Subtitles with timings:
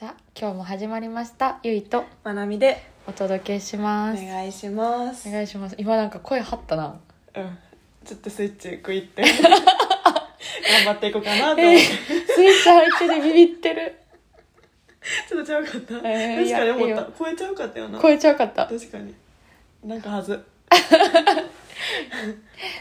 [0.00, 1.58] さあ今日も始まりました。
[1.62, 4.24] ゆいとまなみでお届けします。
[4.24, 5.28] お願いします。
[5.28, 5.76] お願いします。
[5.78, 6.98] 今なんか声張ったな。
[7.36, 7.58] うん。
[8.02, 9.20] ちょっとスイッチクイって。
[10.80, 11.52] 頑張っていこうかなと。
[11.52, 13.94] 思って、えー、スイッチ入っててビビってる。
[15.28, 16.86] ちょっとちゃうかった、えー確かに思った。
[16.86, 18.00] いやい超えちゃうかったよな。
[18.00, 19.14] 超えちゃうかった、確かに。
[19.84, 20.32] なんかはず。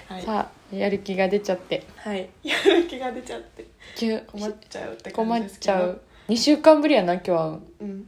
[0.08, 0.22] はい。
[0.22, 1.84] さあやる気が出ちゃって。
[1.98, 2.30] はい。
[2.44, 3.66] やる気が出ちゃって。
[3.98, 5.78] 急困っちゃうって困っ感じですけど。
[5.78, 7.84] ちゃう2週間ぶりやな今日はう。
[7.84, 8.08] ん。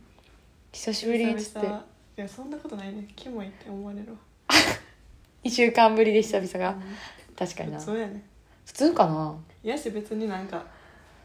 [0.72, 1.68] 久しぶりっつって。
[1.68, 1.70] い
[2.18, 3.08] やそんなことないね。
[3.16, 4.18] キモいって思われるわ。
[5.44, 7.36] 2週間ぶりで久々が、うん。
[7.36, 7.80] 確かにな。
[7.80, 8.23] そうやね。
[8.66, 9.36] 普通かな？
[9.64, 10.64] いやし別になんか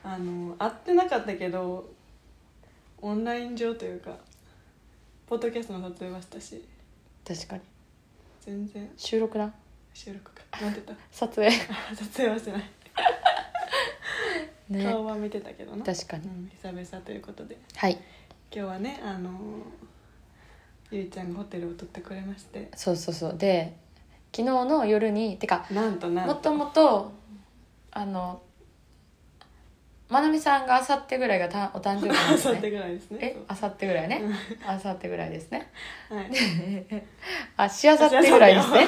[0.02, 1.88] あの会ってなかったけど
[3.02, 4.16] オンライン上というか
[5.26, 6.64] ポッドキャストの撮影はしたし。
[7.26, 7.62] 確かに。
[8.40, 8.90] 全然。
[8.96, 9.52] 収録な？
[9.92, 10.42] 収録か。
[10.62, 11.50] なんて言っ 撮影。
[11.50, 12.62] た 撮影はしてない、
[14.68, 14.84] ね。
[14.84, 15.84] 顔は見てたけどな。
[15.84, 16.28] 確かに。
[16.28, 17.58] うん、久々ということで。
[17.74, 17.98] はい。
[18.52, 19.30] 今日はねあの
[20.90, 22.68] ゆいちゃんがホテルを取ってくれまして。
[22.76, 23.36] そうそうそう。
[23.36, 23.76] で
[24.34, 26.34] 昨日の夜にてかなんとなんと。
[26.34, 27.12] もともと
[27.90, 28.40] あの
[30.08, 33.18] まなみさんがあさってぐらいがたお誕生日なんあですさってねぐらいですね。
[33.20, 34.22] えあさってぐらいね。
[34.64, 35.70] あさってぐらいですね。
[36.08, 36.30] はい。
[37.56, 38.86] あしあさってぐらいですね。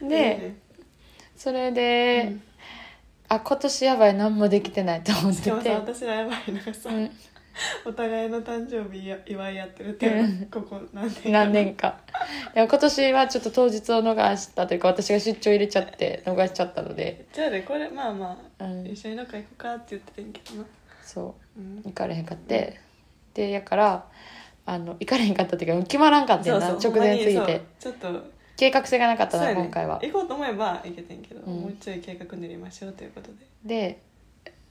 [0.08, 0.56] でね
[1.36, 2.42] それで、うん
[3.34, 4.14] あ今年やばい。
[4.14, 7.10] 何もできてないと思ってしかもさて、私らやばいのがさ、うん、
[7.84, 12.00] お互いの誕生日や祝い合ってるっていうのここ何年か何年か。
[12.54, 18.86] いや今年はちょっと当日を逃したというか私が出張入れちゃって逃しちゃったので、じゃあねこれまあまあ、うん。
[18.86, 20.66] 一緒にどっか行こうかって言ってたんやけどな、
[21.02, 21.60] そう。
[21.60, 21.82] うん。
[21.84, 22.80] 行かれへんかって、
[23.34, 24.06] でやから
[24.66, 26.70] あの行かれへんかったっていうか決まらんかったよな。
[26.70, 27.62] 直前すぎて。
[27.78, 29.54] ちょっと計画性がなかったな、ね。
[29.54, 30.00] 今回は。
[30.02, 31.60] 行こうと思えば行けてんけど、うん。
[31.62, 34.00] もうちょい計画練りましょうということで、で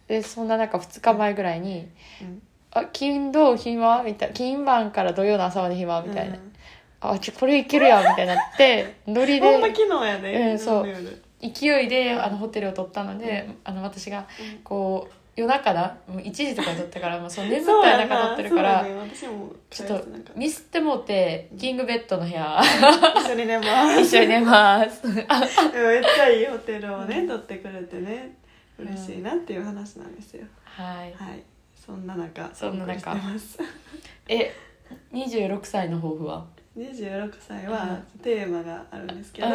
[0.07, 1.87] でそんな中2日前ぐらいに
[2.21, 4.33] うん「あ金土暇?」みたいな。
[4.33, 6.01] 金晩から土曜の朝まで暇？
[6.01, 7.15] みたいな「うん。
[7.15, 9.51] あちょこれいけるやん」みたいになって ノリで。
[9.51, 10.87] ほんま昨日やで、うんそう。
[11.41, 14.27] 勢いであのホテルを取ったので、あの私が
[14.63, 15.97] こう夜中だ。
[16.07, 19.01] もう1時とかに取ったからもうその眠ったい中取ってるから、そうやね。
[19.15, 22.61] 私もちょっとなんかミスってもうてキングベッドの部屋。
[22.61, 24.01] 一緒に寝ます。
[24.01, 25.01] 一緒に寝ます。
[25.01, 28.37] でもめっちゃいいホテルをね取ってくれてね
[28.77, 31.13] 嬉しいなっていう話なんですよ、はい。
[31.13, 31.43] はい。
[31.75, 33.11] そんな中そんな中。
[33.11, 33.73] お送りしてます。
[34.27, 34.53] え
[35.11, 36.45] 26歳の抱負は
[36.77, 39.53] ？26歳はテーマがあるんですけど、うん。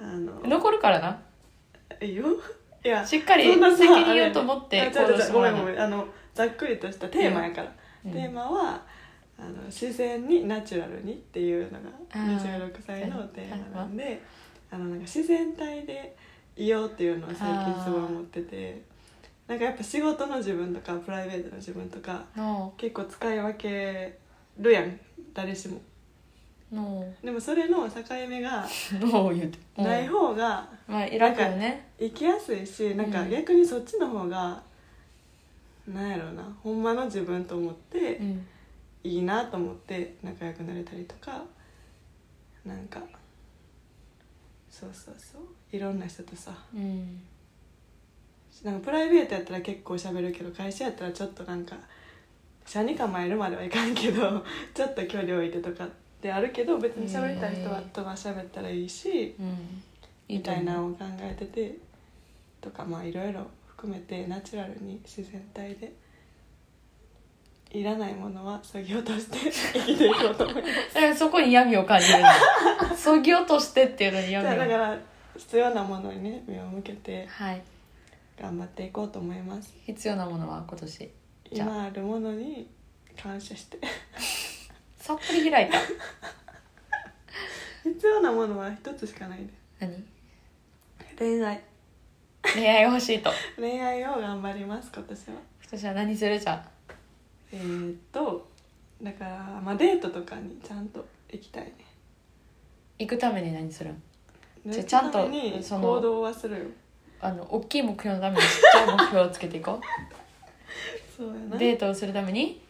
[0.00, 1.18] あの残るからな。
[2.00, 2.26] いいよ
[2.84, 5.80] いやしっかりそんなさ責任言うと思って行動してもらうごめんごめん。
[5.80, 7.72] あのざっくりとしたテーマやから、
[8.04, 8.12] うん。
[8.12, 8.82] テーマは
[9.38, 14.20] あの自然にナチュラルにっていうのがあー26歳のテーマなんで
[14.70, 16.16] あのなんか自然体で
[16.56, 18.82] いようっていうのを最近すごい思ってて
[19.46, 24.18] なんかやっぱ仕事の自分とかプライベートの自分とかの結構使い分け
[24.58, 25.00] るやん。
[25.34, 25.80] 誰しも
[26.72, 28.66] のでもそれの境目が
[29.00, 31.88] の言うてない方がまあ楽よね。
[31.98, 33.30] 生きやすいしなんかうん。
[33.30, 34.62] 逆にそっちの方が、
[35.86, 38.46] なんやろうなほんまの自分と思ってうん。
[39.04, 41.42] いいなと思って仲良くなれたりとか
[42.66, 43.00] なんか
[44.70, 45.42] そうそうそう
[45.74, 47.22] いろんな人とさうん。
[48.64, 51.76] なんかプライベートやったら結構喋るけど会社やったらちょっとなんか
[52.66, 59.82] 社に構えるまではいかんけどちょっと距離置いてとかってあるけど別に喋りたい人はとは喋ったらいいしうん。
[60.28, 61.78] みたいなのを考えてて
[62.60, 65.92] とかまあいろいろ含めてナチュラルに自然体で
[67.70, 69.38] いらないものはそぎ落として
[69.72, 70.94] 生きていこうと思います。
[70.94, 72.34] だからそこに闇を感じるんだ
[72.96, 74.50] そぎ落としてっていうのにじ闇を。
[74.50, 74.98] だから
[75.36, 77.62] 必要なものにね目を向けてはい。
[78.40, 79.72] 頑張っていこうと思います。
[79.84, 81.10] 必要なものは今年。
[81.52, 81.68] じゃあ。
[81.68, 82.68] 今あるものに
[83.20, 83.78] 感謝して
[85.08, 85.78] さっぱり開いた。
[87.82, 89.46] 必要なものは一つしかないで。
[89.80, 90.04] 何？
[91.18, 91.62] 恋愛。
[92.42, 93.30] 恋愛が欲しいと。
[93.56, 95.34] 恋愛を頑張ります今年は。
[95.62, 96.38] 今年は何する？
[96.38, 96.62] じゃん
[97.52, 98.46] えー、っと
[99.00, 101.72] だから、まあ、デートとかにちゃんと行きたいね。
[102.98, 103.90] 行くために何する？
[103.90, 104.02] ん
[104.66, 105.26] じゃちゃんと
[105.62, 106.64] その行動はするよ。
[107.22, 109.80] あの大きい目標のためにちっちゃい目標をつけていこ
[111.16, 111.56] そうやうな。
[111.56, 112.67] デートをするために？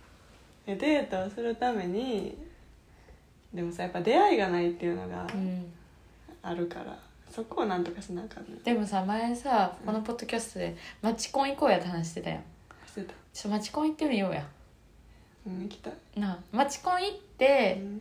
[0.71, 2.37] えデートをするために
[3.55, 5.73] でもさやっぱ出会いがないっていうのがうん。
[6.41, 6.97] あるから、
[7.29, 12.43] そこをなんとかしなあかんねでもさ前さこのポッドキャストでマチコン行こうやって話してたやん。
[12.87, 13.13] してた。
[13.33, 14.47] ちょっとマチコン行ってみようや。
[15.47, 18.01] うん行きたい、なあマチコン行っうて、ん。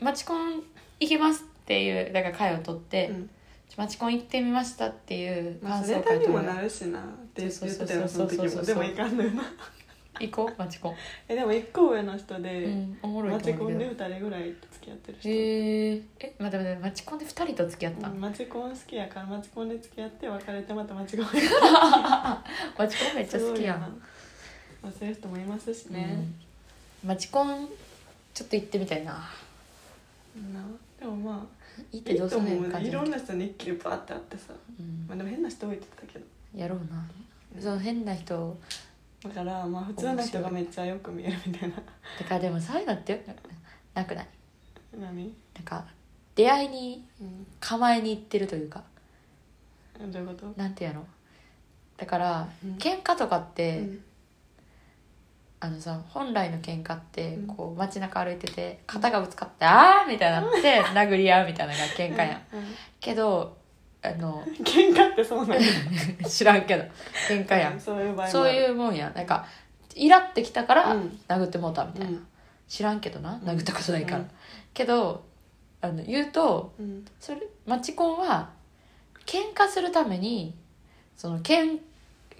[0.00, 0.62] マチコン
[1.00, 3.30] 行きますっていうだから会を取って、うん。
[3.76, 7.02] マチコン行ってみましたっていうまあ感それネタにもなるしなっ
[7.34, 9.42] て言ってたよそそうそうそうそうの時もでもいかんのよな
[10.20, 10.94] 行こうマチコン
[11.28, 21.32] えでも一個上の人で、うんおもろいマチと思うんだけどコンで二人ぐらい付き合ってる人、へええ待って待ってマチコンで2人と付き合った、うんマチコン好きやからマチコンで付き合って別れてまたマチコンマ
[22.88, 23.98] チコンめっちゃ好きやん、すごいな。
[24.80, 26.16] まあ、そういう人もいますしね、
[27.02, 27.08] うん。
[27.08, 27.68] マチコン
[28.34, 29.12] ちょっと行ってみたいな。
[29.12, 30.64] な
[30.98, 31.58] でもまあ
[31.92, 32.68] 行ってどうと思う。
[32.68, 32.90] ん感じ。
[32.90, 34.52] いろんな人に一気にバーってあってさ。
[34.78, 35.06] うん。
[35.08, 36.24] まあでも変な人多いって言ってたけど。
[36.54, 37.08] やろうな。
[37.60, 38.56] その変な人
[39.22, 41.76] だからまあ普通の人がめっちゃよく見えるみたいな。
[41.76, 41.82] だ
[42.28, 43.24] からでもそういうのって
[43.94, 44.26] なくない？
[44.96, 45.84] 何、なんか
[46.34, 48.82] 出会いにうん、構えに行ってるというか。
[49.98, 50.52] どういうこと？
[50.56, 50.94] なんていう。
[50.94, 51.04] の
[51.96, 52.74] だから、うん。
[52.76, 54.04] 喧嘩とかって、うん。
[55.60, 57.46] あのさ本来の喧嘩ってうん。
[57.48, 62.56] こう街中歩いてて肩がぶつかって「ああ!」みたいになって 殴り合うみたいなのが喧嘩やん。
[62.56, 62.74] うん。
[63.00, 63.58] けど
[64.00, 65.68] あの喧嘩ってそうなんや
[66.28, 66.84] 知らんけど
[67.28, 67.70] 喧嘩や。
[67.70, 69.10] んそういう場合もそういううもんや。
[69.14, 69.46] なんか
[69.94, 71.20] イラってきたからうん。
[71.26, 72.26] 殴ってもうたみたいな、うん。
[72.68, 73.48] 知らんけどなうん。
[73.48, 74.30] 殴ったことないから、うん。
[74.72, 75.24] けど
[75.80, 77.04] あの言うとうん。
[77.18, 78.50] それマチコンは
[79.26, 80.54] 喧嘩するために
[81.16, 81.80] その喧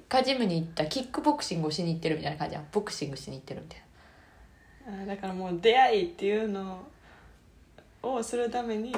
[0.08, 2.66] 嘩ジムに行ったキックボクシングをしに行ってるみたいな感じやん。
[2.70, 5.02] ボクシングしに行ってるみたいな。
[5.02, 6.82] あだからもう出会いっていうの
[8.02, 8.94] をするために、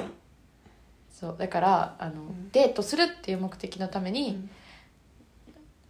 [1.11, 2.49] そうだからあの、ん。
[2.51, 4.49] デートするっていう目的のためにうん。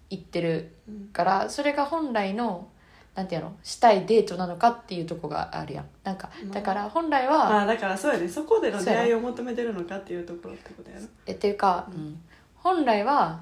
[0.09, 1.07] 行ってるうん。
[1.13, 2.67] からそれが本来の
[3.15, 5.85] なんていうのしたいデートなのかっていうとこがあるやん。
[6.03, 12.01] なんかまあだから本来は、あだからそうやねそこでの出会いを求めてるのかっていうところってことやろ、えっていうか、うん。
[12.01, 12.21] うん。
[12.55, 13.41] 本来は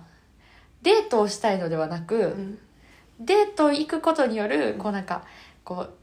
[0.82, 2.60] デートをしたいのではなく、うん。
[3.20, 4.78] デート行くことによるうん。
[4.80, 5.24] こうなんか
[5.64, 5.94] こう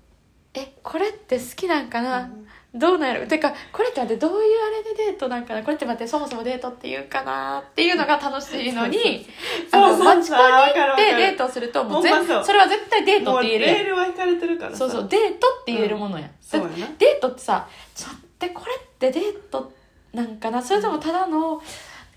[0.55, 2.47] えこれって好きなんかな、うん
[2.77, 3.27] どうなんやろ？
[3.27, 5.63] てかこれって待ってどういうあれでデートなんかな？
[5.63, 7.61] これって待ってそもそもデートっていうかな？
[7.61, 9.27] っていうのが楽しいのに
[9.73, 12.11] マチコンに行ってデートをするともうぜ
[12.45, 13.67] それは絶対デートって言える。
[13.67, 14.79] やんレールは引かれてるからさ。
[14.79, 16.27] そうそうデートって言えるものや。
[16.27, 16.69] うやな。
[16.69, 19.73] だってデートってさちょっとこれってデート
[20.13, 20.63] なんかな？
[20.63, 21.63] それともただの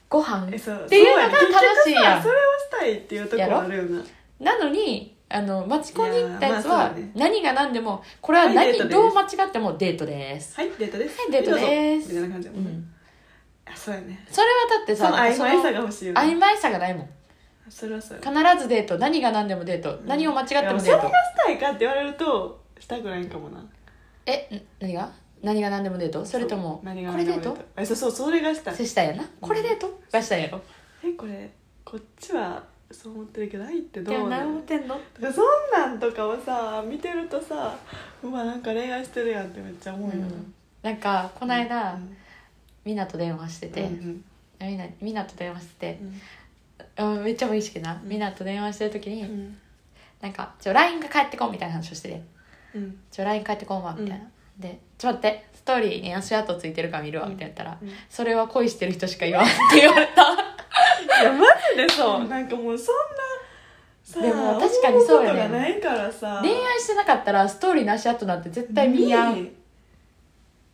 [0.09, 1.43] ご飯っていうのが楽
[1.85, 2.21] しいやん。
[2.21, 4.03] それをしたいっていうところあるよな。
[4.39, 7.11] なのにあのマチコンに行ったやつはいやまあそうだね。
[7.15, 8.95] 何が何でもこれははい何、デートです。
[8.95, 11.19] どう間違ってもデートです、はいデートです。
[11.19, 12.07] はいデートです。
[12.09, 12.93] みたいな感じやもんね、うん、
[13.71, 14.25] あそうやね。
[14.29, 17.09] それはだってそのさ曖昧さそが欲しいよの曖ね昧さがないもん。
[17.69, 18.31] それはそうや。
[18.49, 20.07] 必ずデート何が何でもデート、うん。
[20.07, 20.73] 何を間違ってもデート。
[20.73, 21.11] でもそれがし
[21.45, 23.63] たいかって言われるとしたくないんかもな。
[24.25, 25.11] えん何が？
[25.43, 26.25] 何が何でもデート？
[26.25, 27.55] それとも何がこれデート？
[27.77, 28.75] えそうそうそれがしたい。
[28.75, 29.23] そしたいやな。
[29.39, 30.01] これデート？
[30.11, 30.61] がしたいやろ
[31.03, 31.51] えこれ
[31.85, 34.95] こっちはそう思ってるけど愛ってどうなの何思ってんの？
[34.95, 37.77] だからそんなんとかをさ見てるとさ
[38.23, 40.53] うわなんか恋愛してるやんってめっちゃ思うよな、うん。
[40.81, 42.17] なんかこの間、うん。
[42.83, 44.23] みんなと電話してて、うん
[44.59, 45.99] みんなみんなと電話してて、
[46.97, 47.17] うん。
[47.17, 48.09] うん、めっちゃ無意識な、うん。
[48.09, 49.57] みんなと電話してる時に、うん。
[50.21, 52.21] なんか「ちょ LINE が返ってこん」みたいな話をしてて
[52.75, 54.25] うん「ちょ LINE 返ってこんわ」みたいな、
[54.57, 57.89] で「ちょっと待ってストーリーに足跡ついてるか見るわ」みたいな言ったら、うん。
[58.09, 60.23] それは恋してる人しか言わん」って言われた。
[60.33, 60.48] い
[61.23, 61.45] やマ
[61.75, 62.27] ジでそう。
[62.27, 63.01] なんかもうそんな
[64.03, 69.35] さでも確かにそうやね思ことがないからさ恋愛してなかったらストーリーの足跡なんて絶対見やん。
[69.35, 69.53] に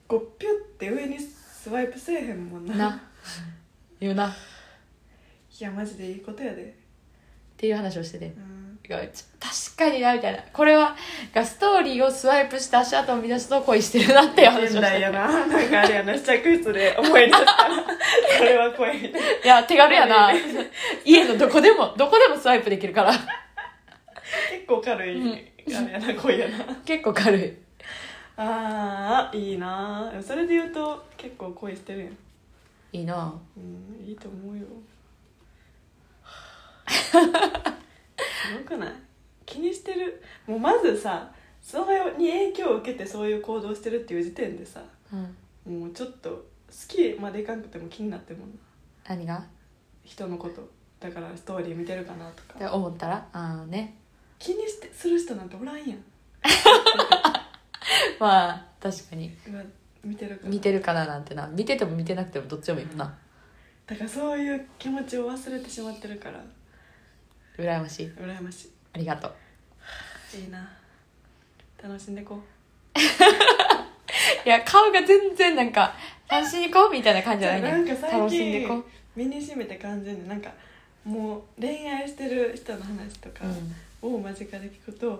[0.07, 2.75] こうピュって上にスワイプせえへんもんな。
[2.75, 3.01] な。
[3.99, 4.29] 言うな。
[4.29, 4.31] っ
[5.59, 6.75] いやマジでいいことやで。
[7.57, 8.25] ていう話をしてて。
[8.27, 10.39] うん確かになみたいな。
[10.53, 10.95] これは
[11.33, 14.79] がストーリーをスワイプして足跡を見出すと恋してるなっていう話をして。
[14.79, 15.47] 現代てやな。
[15.47, 17.45] なんかあれやな試着室で思い出した。
[17.45, 17.69] ら
[18.37, 19.01] それは恋。
[19.01, 20.31] みたいないや手軽やな。
[21.05, 23.11] 家のどこでもどこでもスワイプできるから。
[23.11, 23.21] 結
[24.67, 25.31] 構軽い、うん。
[25.31, 26.65] あれやな恋やな。
[26.85, 27.53] 結構軽い。
[28.37, 30.11] あーいいな。
[30.21, 32.17] それで言うと結構恋してるやん。
[32.91, 33.33] いいな。
[33.57, 34.65] うんいいと思うよ
[38.45, 38.93] すごくない？
[39.45, 40.21] 気にしてる。
[40.47, 45.81] もうまずさそれに影響を受けてそういう行動してるっていう時点でさうん。
[45.81, 46.43] もうちょっと好
[46.87, 48.55] きまでいかんくても気になってるもんな。
[49.07, 49.43] 何が？
[50.03, 50.67] 人のこと。
[50.99, 52.73] だからストーリー見てるかなとか。
[52.73, 53.15] 思ったら？
[53.33, 53.95] ああね。
[54.39, 56.03] 気にしてする人なんておらんやん。
[58.19, 59.31] まあ確かに。
[60.03, 60.49] 見てるから。
[60.49, 61.47] 見てるかななんてな。
[61.47, 63.17] 見てても見てなくてもどっちでもいいもんな。
[63.87, 66.43] だからそういう気持ちを忘れてしまってるから
[67.57, 68.07] 羨ましい。
[68.07, 70.37] 羨ましありがとう。
[70.37, 70.69] いいいな。
[71.81, 72.39] 楽しんでこ
[74.45, 75.93] いや顔が全然なんか
[76.29, 77.71] 楽しんでこうみたいな感うじじゃないね。
[77.71, 78.85] なんか最楽しんでこ近
[79.15, 80.51] 身にしめて感じるねなんか
[81.03, 83.45] もう恋愛してる人の話とか
[84.01, 85.19] う、うん、を間近で聞くとうわ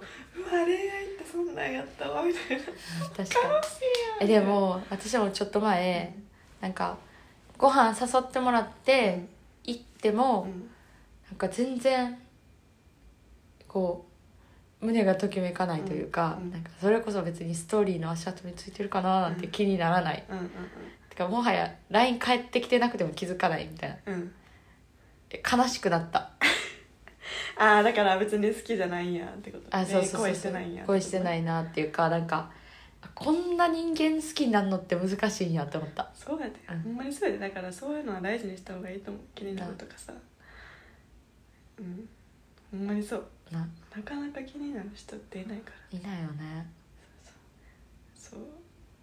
[0.66, 2.64] 恋愛ってそんなんやったわみたいな。
[3.16, 3.54] 確かに。
[4.22, 6.14] えでも私もちょっと前
[6.60, 6.98] なんか
[7.58, 9.26] ご飯誘ってもらって
[9.64, 10.70] 行っても、うん。
[11.30, 12.18] なんか全然
[13.76, 14.06] こ
[14.82, 20.50] う胸がときめかないというか、うんうんなんかそれこそ別にストーリーの足跡についてるかななんて気にならない、うんうん
[21.10, 25.58] てかもはや LINE 返ってきてなくても気づかないみたいな。
[25.58, 26.32] 悲しくなった。
[27.60, 29.66] ああだから別に好きじゃないんやってこと。
[29.76, 32.50] あそうそうそう恋してないんや恋してないいなっていうかなんか
[33.02, 36.10] あこんな人間好きになるのって難しいんやって思った。
[36.14, 36.82] そうやで、うん。
[36.82, 37.50] ほんまにそうやで。
[37.50, 39.24] だからそういうのは大事にした方がいいと思う。
[39.36, 40.14] 気になるとかさ。
[41.80, 42.10] うん。
[42.72, 43.68] ほんまにそうな。
[43.96, 46.00] なかなか気になる人っていないから。
[46.00, 46.68] いないよね。
[48.16, 48.40] そう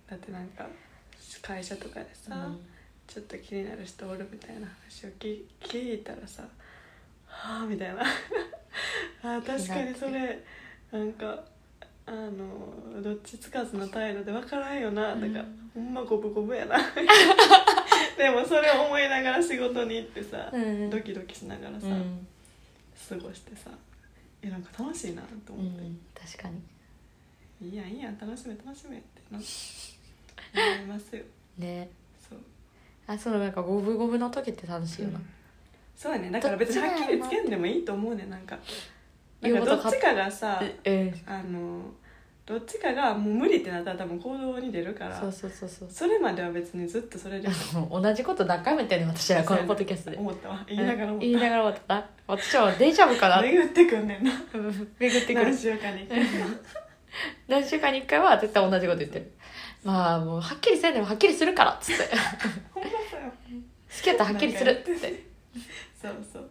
[0.09, 0.67] だってなんか
[1.43, 2.61] 会社とかでさ、うん。
[3.07, 6.45] ちょっと気になる人おるみたいな話を聞聞いたらさ
[7.27, 8.03] はあみたいな。
[9.23, 10.43] あー確かにそれ
[10.91, 11.45] なんか
[12.07, 16.77] あのどっちつかずの態度で分からんよなとか、うんほんま五分五分やな。
[18.19, 20.91] でもそれを思いながら仕事に行ってさ、うん。
[20.91, 22.27] ドキドキしながらさ、うん、
[23.09, 23.71] 過ごしてさ
[24.43, 27.69] いやなんか楽しいなとう思って、ん、確かに。
[27.69, 31.23] いいやんいいやん楽しめ楽しめってな 思いますよ。
[31.59, 31.89] ね。
[32.29, 32.39] そう。
[33.07, 35.21] あそのなんか五分五分の時って楽しいよな、
[35.95, 36.31] そうやね。
[36.31, 38.27] だから別にはっきりつけんでもいいと思うね。
[38.27, 38.59] なんか
[39.41, 41.15] なんかどっちかがさえ。
[41.27, 41.93] あの
[42.45, 45.21] どっちかがもう無理ってなったら多分行動に出るから。
[45.21, 45.89] そうそうそうそう。
[45.91, 47.49] それまでは別にずっとそれで
[47.91, 50.17] 同じこと何回も言ってるね私らこのポッドキャストで。
[50.17, 50.65] 思ったわ。
[50.67, 51.95] 言いながら思っ言いながら思った。
[51.95, 53.43] な私はデジャブかたな。
[53.43, 54.33] 巡ってくんねんな。
[54.55, 54.89] うん。
[54.99, 55.45] 巡ってくる。
[55.47, 56.23] 何週間に一回
[57.47, 59.33] 何週間に1回は絶対同じこと言ってる。
[59.85, 62.03] まあもうはっきりせんでもはっきりするからっつって。
[62.75, 63.33] ほんまそうよ。
[63.97, 65.25] 好きやったらはっきりするっつって。
[66.01, 66.51] そうそう。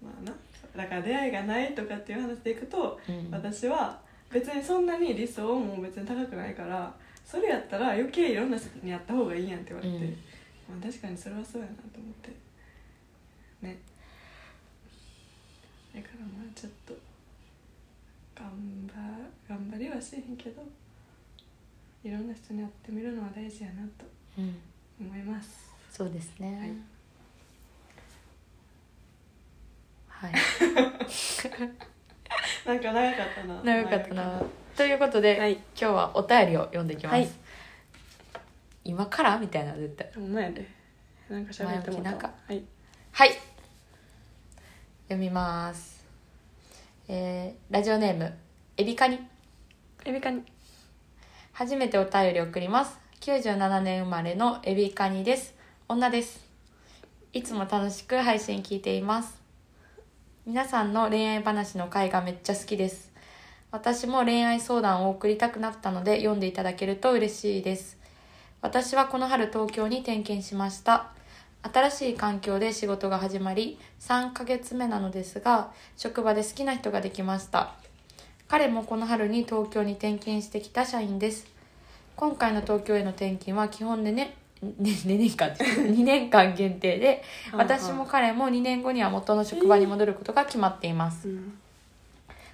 [0.00, 0.32] まあな。
[0.76, 3.30] だから出会いがないとかっていう話でいくと、うん。
[3.32, 10.10] 私は別にそんなに理想も別に高くないからそれやったら余計いろんな人にやった方がいいやんって言われて、うん。
[10.68, 12.30] まあ、確かにそれはそうやなと思って。
[13.62, 13.78] ね。
[15.94, 16.94] だからまあちょっと
[18.34, 18.46] 頑
[18.86, 18.94] 張
[19.48, 20.62] 頑張りはしへんけど
[22.04, 24.04] いろんな人に会ってみるのは大事やなと
[24.38, 24.56] うん
[25.00, 25.70] 思います。
[25.90, 26.76] そうですね。
[30.08, 30.32] はい、
[32.66, 33.62] なんか長かったな。
[33.62, 34.42] 長かったな。
[34.76, 35.52] ということで、はい。
[35.52, 37.28] 今日はお便りを読んでいきます、はい。
[38.84, 40.68] 今からみたいな絶対ほんまやで。
[41.30, 42.32] なんか喋ってもら前置きなんか。
[42.46, 42.64] はい。
[43.12, 43.30] はい。
[45.04, 46.04] 読みます。
[47.08, 48.32] えーラジオネーム
[48.76, 49.20] エビカニ。
[50.04, 50.42] エビカニ。
[51.52, 52.98] 初めてお便り送ります。
[53.20, 55.54] 97年生まれのエビカニです。
[55.88, 56.46] 女です。
[57.36, 59.45] いつも楽しく配信聞いています
[60.46, 63.10] 皆さんの恋愛話の回がめっちゃ好きです。
[63.72, 67.98] 私も恋愛相談を送りたくなったので読んでいただけると嬉しいです。
[68.60, 71.10] 私はこの春東京に転勤しました。
[71.64, 77.74] 新しい環境で仕事が始まり3ヶ月目なのですが職場で好きな人ができました。
[78.46, 81.48] 彼もこの春に東京に転勤してきた社員です。
[82.14, 84.36] 今回の東京への転勤は基本でね
[84.80, 91.28] 2年間2年間限定で私も彼も2年後には元の職場に戻ることが決まっています。
[91.28, 91.58] うん。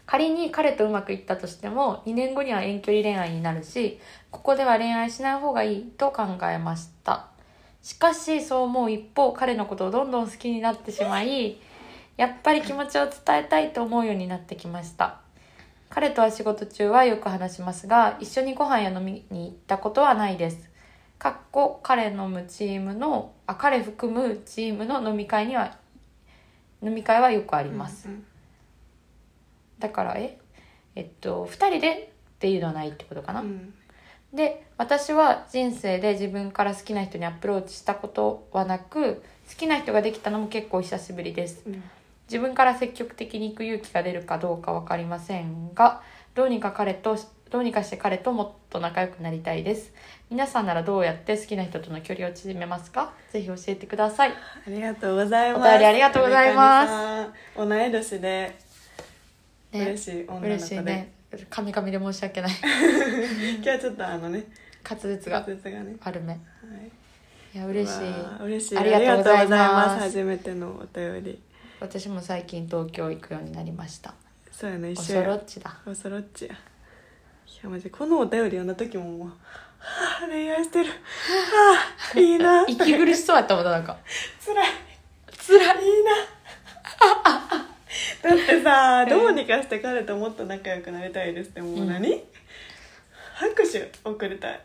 [0.05, 3.99] 仮に彼とうまくいったとしても2年後には遠距離恋愛になるし
[4.31, 7.27] ここでは恋愛しない方がいいと考えました。
[7.83, 11.59] しかしそう思う一方彼のことをどんどん好きになってしまい
[12.17, 15.23] やっぱり気持ちを伝えたいと思うようになってきました。
[15.95, 20.71] 彼とは仕事中はよく話しますが一緒にご飯や飲みに行ったことはないです
[21.23, 25.77] かっこ彼のむチームのあ彼含むチームの飲み会には
[26.83, 28.25] 飲み会はよくあります、うん
[29.79, 30.39] だからえ
[30.95, 33.75] えっと2人でっていうのはないってことかな、うん。
[34.33, 41.65] で私は人生で自分から好きな人にアプローチしたことはなく好きな人ができたのも結構久しぶりです。
[41.67, 41.83] うん。
[42.29, 46.01] 自分から積極的に行く勇気が出るかどうか分かりませんが
[46.37, 47.17] どうにか彼と
[47.53, 49.93] どうにかして彼ともっと仲良くなりたいです。
[50.31, 53.13] 皆さんならどうやって好きな人との距離を縮めますか？
[53.31, 54.31] ぜひ教えてください。
[54.31, 54.35] あ
[54.71, 55.61] りがとうございます。
[55.61, 57.31] お便りありがとうございます。
[57.31, 58.57] す同い年で
[59.71, 61.13] ね嬉しい女の子で、嬉しいね。
[61.51, 62.53] カミカミで申し訳ない。
[62.57, 64.45] 今日はちょっとあのね
[64.83, 65.47] 滑舌が
[66.01, 66.29] 悪め。
[66.29, 66.39] はい。
[67.55, 68.45] いや嬉しい。
[68.45, 68.79] 嬉しい。
[68.79, 70.01] ありがとうございます。
[70.05, 71.39] 初めてのお便り。
[71.81, 74.15] 私も最近東京行くようになりました。
[74.51, 75.77] そうやね一緒恐ろやっちだ。
[75.85, 76.55] おそろっちや。
[76.55, 76.57] い
[77.63, 79.35] やマジこのお便り読んだ時ももうは
[80.25, 80.91] あ恋愛してる。
[80.91, 80.95] は
[82.15, 82.65] あいいな。
[82.69, 83.97] 息苦しそうやったもんななんか。
[84.41, 84.69] つらい。
[85.37, 85.85] つらい。
[85.85, 86.11] いいな。
[88.23, 92.25] だってさうんどうにかして彼ともっと仲良くなりたいですってもう何、
[93.35, 94.61] 拍手送りたい。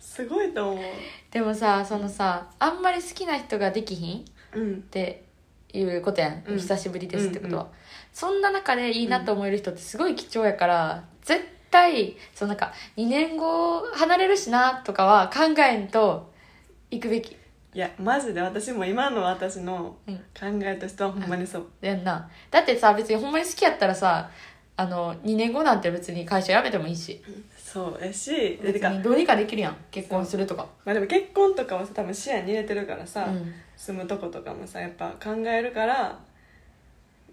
[0.00, 0.84] すごいと思う。
[1.30, 4.22] でもさそのさあんまり好きな人ができひんっ
[4.54, 4.82] うん。
[4.82, 5.24] て
[5.72, 6.58] いうことやん、うん。
[6.58, 7.72] 久しぶりですってことは、うんう
[8.12, 11.59] そんな中でいいなと思える人ってすごい貴重やから絶対
[12.34, 16.30] そのなんか2年後離れるしなとかは考えんと
[16.90, 17.36] 行くべき。
[17.72, 20.16] いやマジで私も今の私のうん。
[20.16, 20.22] 考
[20.62, 22.28] えとしてはほんまにそう、やんな。
[22.50, 24.28] だってさ別にほんまに好きやったらさ
[24.76, 27.22] あの2年後なんて別に会社辞めてもいいし。
[27.56, 29.76] そうやし別にどうにかできるやん。
[29.92, 30.66] 結婚するとか。
[30.84, 33.54] まあでも結婚とかはさ多分視野に入れてるからさ、うん。
[33.76, 36.18] 住むとことかもさやっぱ考えるから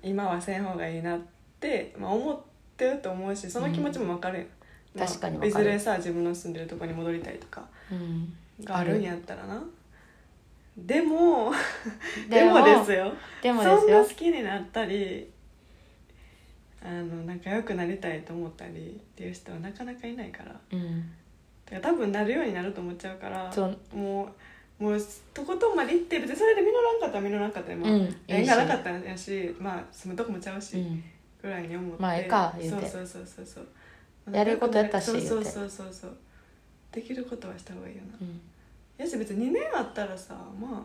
[0.03, 1.19] 今はせん方がいいなっ
[1.59, 4.47] て、まあ、思ってると思うしその気持ちも分かるやん、
[4.95, 5.65] まあ確かに分かる。
[5.65, 8.33] いずれさ自分の住んでるとこに戻りたいとかうん。
[8.63, 9.63] があるんやったらな。
[10.77, 11.51] でも
[12.29, 13.13] で でももですよ。
[13.41, 13.79] でもですよ。
[13.79, 15.29] そんな好きになったり
[16.83, 20.55] あの仲良くなりたいと思ったりっていう人はなかなかいないから。
[20.71, 21.01] うん。
[21.65, 23.77] だから多分なるようになると思っちゃうからそう。
[23.95, 24.29] も
[24.79, 24.99] うもう
[25.33, 28.15] とことんまで行って別にそれで実らんかったら実らんかったで、まあうん。
[28.27, 31.03] 縁がなかったんやしまあ住むとこもちゃうし、うん
[31.41, 32.87] ぐらいに思ってまあええか言うて。
[32.87, 33.67] そうそうそうそう
[34.31, 36.17] やることやったしそうそうそうそうそう。
[36.91, 38.17] できることはした方がいいよな。
[38.21, 38.41] うん。
[38.97, 40.81] やし別に2年あったらさまあ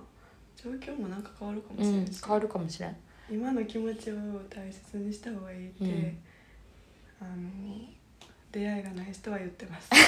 [0.56, 2.97] 状況もなんか変わるかもしうんれないし、変わるかもしれん。
[3.30, 4.14] 今の気持ちを
[4.50, 6.18] 大切にした方がいいって、うん。
[7.21, 7.30] あの
[8.50, 9.88] 出会いがない人は言ってます。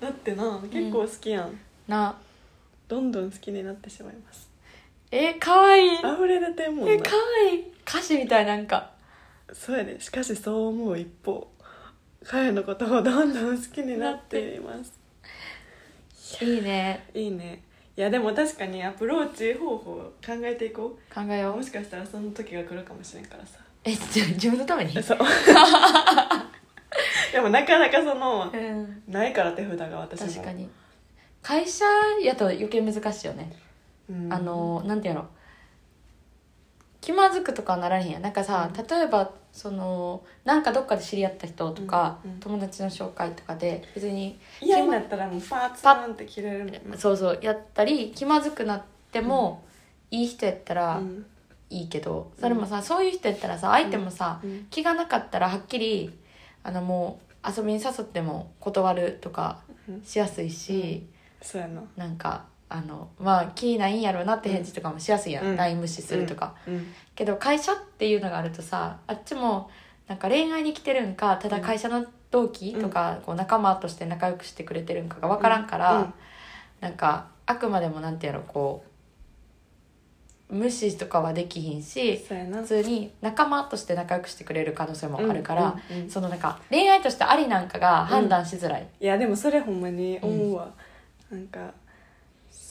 [0.00, 2.18] だってな結構好きやん、な。
[2.88, 4.50] どんどん好きになってしまいます。
[5.10, 5.86] えかわい。
[5.86, 6.92] い溢れ出てんもんな。
[6.92, 8.92] えかわいい歌詞みたいなんか。
[9.52, 11.50] そうやでしかしそう思う一方。
[12.24, 14.92] 彼のことをどんどん好きになっています。
[16.44, 17.04] いいね。
[17.14, 17.62] いいね。
[17.96, 20.12] いやでも確かにアプローチ方法考
[20.44, 21.14] えていこう。
[21.14, 21.56] 考えよう。
[21.56, 23.58] もしかしたらその時が来るかもしれんからさ。
[23.82, 25.02] えじゃあ自分のために？
[25.02, 25.18] そう。
[27.32, 29.02] でもなかなかそのうん。
[29.08, 30.28] ないから手札が私も。
[30.28, 30.70] 確かに。
[31.42, 31.84] 会社
[32.22, 33.52] やと余計難しいよね、
[34.08, 34.32] うん。
[34.32, 35.28] あのなんていうの？
[37.00, 38.22] 気まずくとかはならへんやん。
[38.22, 38.86] なんかさうん。
[38.86, 42.40] 例えばそのなんかどっかで知り合った人とか、うんうん。
[42.40, 46.98] 友達の紹介とかで別に嫌になったらもうパーツパンって切れるもんな。
[46.98, 49.64] そうそうやったり気まずくなっても、
[50.10, 51.26] いい人やったらうん。
[51.70, 54.66] いいけど、それもさそういう人やったらさ相手もさ、うん。
[54.70, 56.12] 気がなかったらはっきり
[56.62, 60.02] あのもう遊びに誘っても断るとかうん。
[60.04, 61.06] しやすいし、
[61.40, 61.82] そうやな。
[61.96, 65.56] なんかあのまあ気ないんやろうなって返事とかもしやすいやん、うん。
[65.56, 66.86] LINE 無視するとか、うん。
[67.14, 69.70] けど会社っていうのがあるとさあっちも
[70.08, 76.14] なんか恋愛に来てるんかただ会社の同期とか、こう仲間として仲良くしてくれてるんかが分からんから、うん。
[76.80, 78.84] なんかあくまでもなんていうのこ
[80.48, 85.76] う無視とかはできひんし普通に仲間として仲良くしてくれる可能性もあるから、
[86.08, 90.72] そのなんか恋愛としてありなんかが判断しづらい、いやでもそれほんまに思うわ、
[91.30, 91.72] なんか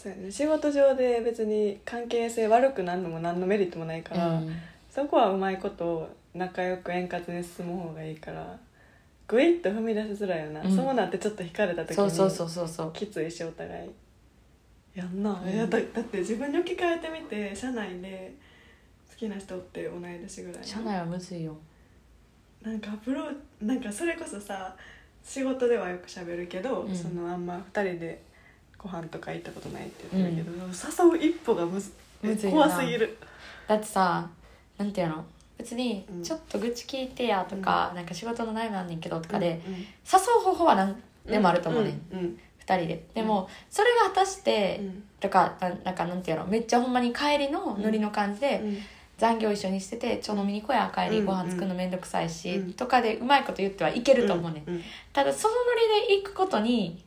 [0.01, 0.31] そうやね。
[0.31, 4.55] 仕事上で別に関係性悪くなるのも何のメリットもないから、うん。
[4.89, 8.57] そこはうまいこと仲良く円滑に進む方がいいから
[9.27, 10.73] グイッと踏み出しづらいよな、うん。
[10.73, 12.93] そうなってちょっと引かれた時にそうそうそうそうそう。
[12.93, 13.89] きついしお互い。
[14.95, 15.69] やんな、うん。
[15.69, 18.33] だだって自分に置き換えてみて社内で
[19.11, 21.57] 好きな人って同い年ぐらい社内はむずいよ。
[22.61, 24.73] なんかアプローなんかそれこそさ
[25.21, 26.95] 仕事ではよく喋るけど、うん。
[26.95, 28.28] そのあんま2人で
[28.81, 31.91] ご飯とか行ったことないって言ってるけど、誘う一歩がむず
[32.49, 33.17] 怖すぎる。
[33.67, 34.27] だってさ
[34.77, 35.25] なんていうの？
[35.57, 36.23] 別にうん。
[36.23, 39.83] ちょっと愚痴聞いてやとか、なんか仕事の悩みなんねんけどとかで、うん誘
[40.39, 43.03] う方法は何でもあると思うねん、うんうん二人で。
[43.15, 45.03] でも、それが果たして、うん。
[45.19, 46.45] とかななんかなんていうの？
[46.45, 48.77] めっちゃほんまに帰りのノリの感じで、うん。
[49.17, 52.73] 残業一緒にしてて「ちょ飲みに来や帰り、うんご飯作るのめんどくさいし」うん。
[52.73, 54.81] とかでうまいこと言ってはいけると思うねん、うん。
[55.11, 55.59] ただそのノ
[56.07, 57.03] リで行くことに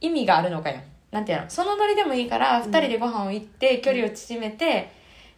[0.00, 0.80] 意味があるのかよ。
[1.10, 1.50] なんていうの？
[1.50, 4.90] そのノリでもいいから二人でご飯を行って距離を縮めて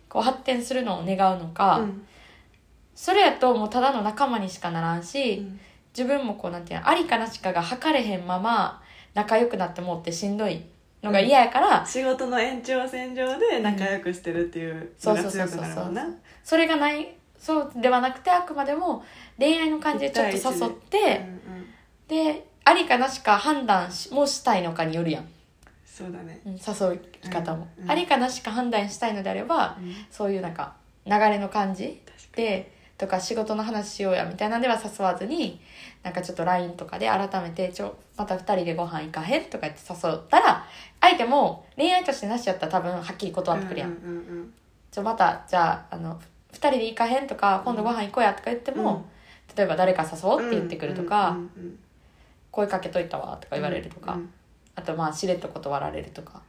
[0.08, 2.06] こう発展するのを願うのか、うん。
[2.94, 5.60] それやともうただの仲間にしかならんし、うん。
[5.96, 8.82] 自分もこうなんていうのありかなしかが測れへんまま
[9.14, 10.62] 仲良くなってもってしんどい
[11.02, 16.08] のが嫌やから、仕事の延長線上で仲良くしてるっていうのが強くなるもんな。
[16.44, 19.04] それがないそうではなくてあくまでも
[19.38, 20.98] 恋愛の感じでちょっと誘って、
[21.46, 21.66] うんうん。
[22.08, 25.28] でありかなしか判断しもしたいのかによるやん、
[25.86, 26.40] そうだね。
[26.44, 27.90] うん誘い方も、うんうん。
[27.90, 29.94] ありかなしか判断したいのであれば、うん。
[30.10, 30.74] そういうなんか
[31.06, 32.02] 流れの感じ
[32.34, 35.60] でとか仕事の話しようやみたいなんでは誘わずに
[36.02, 40.66] なんかちょっと LINE とかで改めてちょまた2人でご飯行かへんとか言って誘ったら
[41.00, 44.52] 相手も恋愛としてなしやったら多分はっきり断ってくるやん、うんうんうん
[44.90, 46.18] ちょまたじゃああの
[46.52, 49.06] 2人で行かへんとか今度ご飯行こうやとか言っても、
[49.54, 51.78] 例えば誰か誘おうって言ってくるとか、うんうんうん
[52.50, 54.32] 声かけといたわとか言われるとか、うん
[54.78, 56.40] あとまあしれっと断られるとか。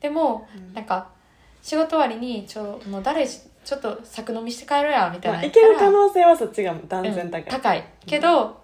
[0.00, 0.74] でも、うん。
[0.74, 1.08] なんか
[1.62, 5.38] 仕事終わりにちょもう誰しちょっと酒飲みして帰ろうやみたいな。
[5.38, 7.84] まあ、いける可能性はそっちが断然高い、うん高い。
[8.06, 8.62] けど、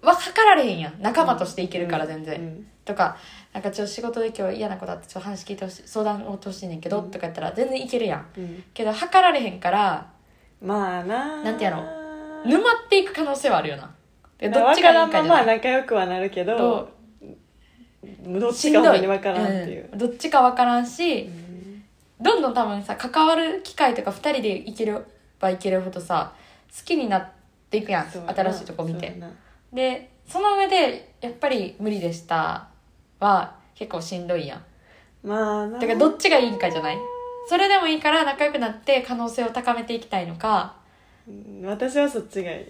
[0.00, 1.02] わ測られへんやん。
[1.02, 3.18] 仲間としていけるから全然、うんとか
[3.52, 7.10] なんかちょっと仕事で今日嫌なことあってちょっと話聞いてほしい相談をほしいねんけど、うん。
[7.10, 8.26] とか言ったら全然いけるやん。
[8.38, 8.64] うん。
[8.72, 10.10] けど測られへんから
[10.62, 11.84] まあななんてやろ
[12.48, 13.94] 沼っていく可能性はあるよな
[14.40, 15.28] でどっちががいいかじゃない？
[15.28, 16.90] まあ仲良くはなるけどと
[18.22, 19.98] どっちかほんまに分からんっていう、うん。
[19.98, 21.82] どっちか分からんし、うん。
[22.20, 24.96] どんどん多分さ関わる機会とか2人でいけれ
[25.38, 26.32] ばいけるほどさ
[26.76, 27.28] 好きになっ
[27.70, 29.20] ていくやん新しいとこ見て。
[29.72, 32.68] でその上でやっぱり無理でした
[33.18, 34.64] は結構しんどいやん。
[35.26, 35.78] まあな。
[35.78, 36.98] だからどっちがいいんかじゃない？
[37.48, 40.76] それでもいいから仲良くなって可能性を高めていきたいのか。
[41.28, 42.66] うん私はそっちがいい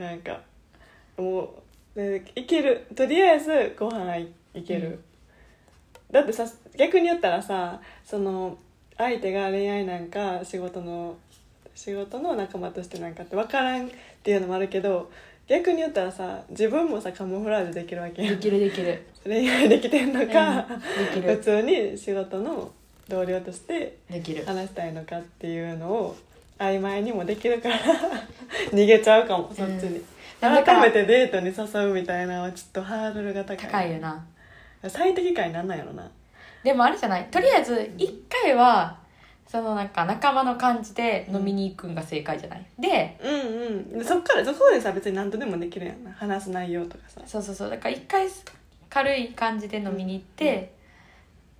[0.00, 0.40] なんか
[1.18, 1.54] も
[1.94, 2.86] うでいける。
[2.96, 4.98] とりあえずご飯いいける、
[6.10, 8.56] だってさ逆に言ったらさその
[8.96, 11.16] 相手が恋愛なんか仕事の
[11.74, 13.90] 仕事の仲間としてなんかって分からんっ
[14.22, 15.10] ていうのもあるけど
[15.46, 19.06] 逆に言ったらさ自分もさカモフラージュできるわけできるできる。
[19.24, 20.80] 恋愛できてんのか、うん
[21.12, 22.72] でき普る通に仕事の
[23.08, 24.44] 同僚としてできる。
[24.46, 26.16] 話したいのかっていうのを
[26.58, 27.78] 曖昧にもできるから
[28.72, 30.04] 逃げちゃうかもそっちに、うん
[30.40, 33.56] 改めてデートに誘うみたいなのはちょっとハードルが高い。
[33.58, 34.24] 高いよな。
[34.88, 36.10] 最適解なんなんやろな。
[36.64, 37.26] でもあれじゃない？
[37.26, 38.96] とりあえず1回は
[39.46, 42.64] そのなんか仲間の感じで飲みに行くんが正解じゃない？
[42.78, 44.04] でうんうん。
[44.04, 46.10] そっからそこでさ別に何とでもできるやんな。
[46.10, 47.20] 話す内容とかさ。
[47.26, 47.70] そうそうそう。
[47.70, 48.26] だから1回
[48.88, 50.72] 軽い感じで飲みに行って、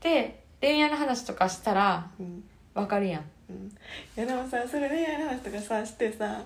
[0.00, 2.42] で恋愛の話とかしたらうん。
[2.72, 3.24] わかるやん。
[3.50, 3.66] うん。
[3.66, 3.70] い
[4.16, 6.40] やでもさそれ恋愛の話とかさしてさ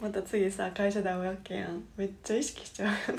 [0.00, 1.82] また次さ会社で会うわけやん。
[1.96, 3.18] めっちゃ意識しちゃうよ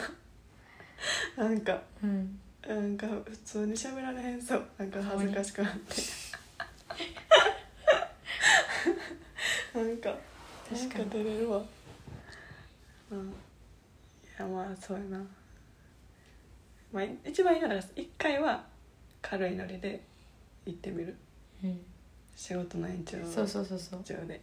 [1.37, 1.43] な。
[1.43, 2.39] なんかうん。
[2.65, 4.65] なんか普通に喋られへんそう。
[4.77, 5.95] なんか恥ずかしくなって。
[9.77, 10.15] なんか
[10.69, 10.99] 確かに。
[10.99, 11.65] なんか照れるわ。
[13.11, 13.29] うん。
[13.29, 13.33] い
[14.37, 15.25] やまあそうやな。
[16.93, 18.65] まあ一番いいのは一回は
[19.21, 20.01] 軽いノリで
[20.65, 21.15] 行ってみる。
[21.63, 21.85] うん。
[22.35, 24.03] 仕事の延長そうそうそうそう。
[24.03, 24.39] 上で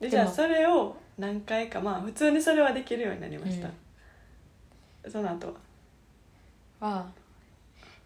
[0.00, 3.68] でじゃあそれを何回かまあ普通にそれはできるようになりました、
[5.10, 5.54] その後
[6.80, 6.88] は。
[6.88, 7.06] は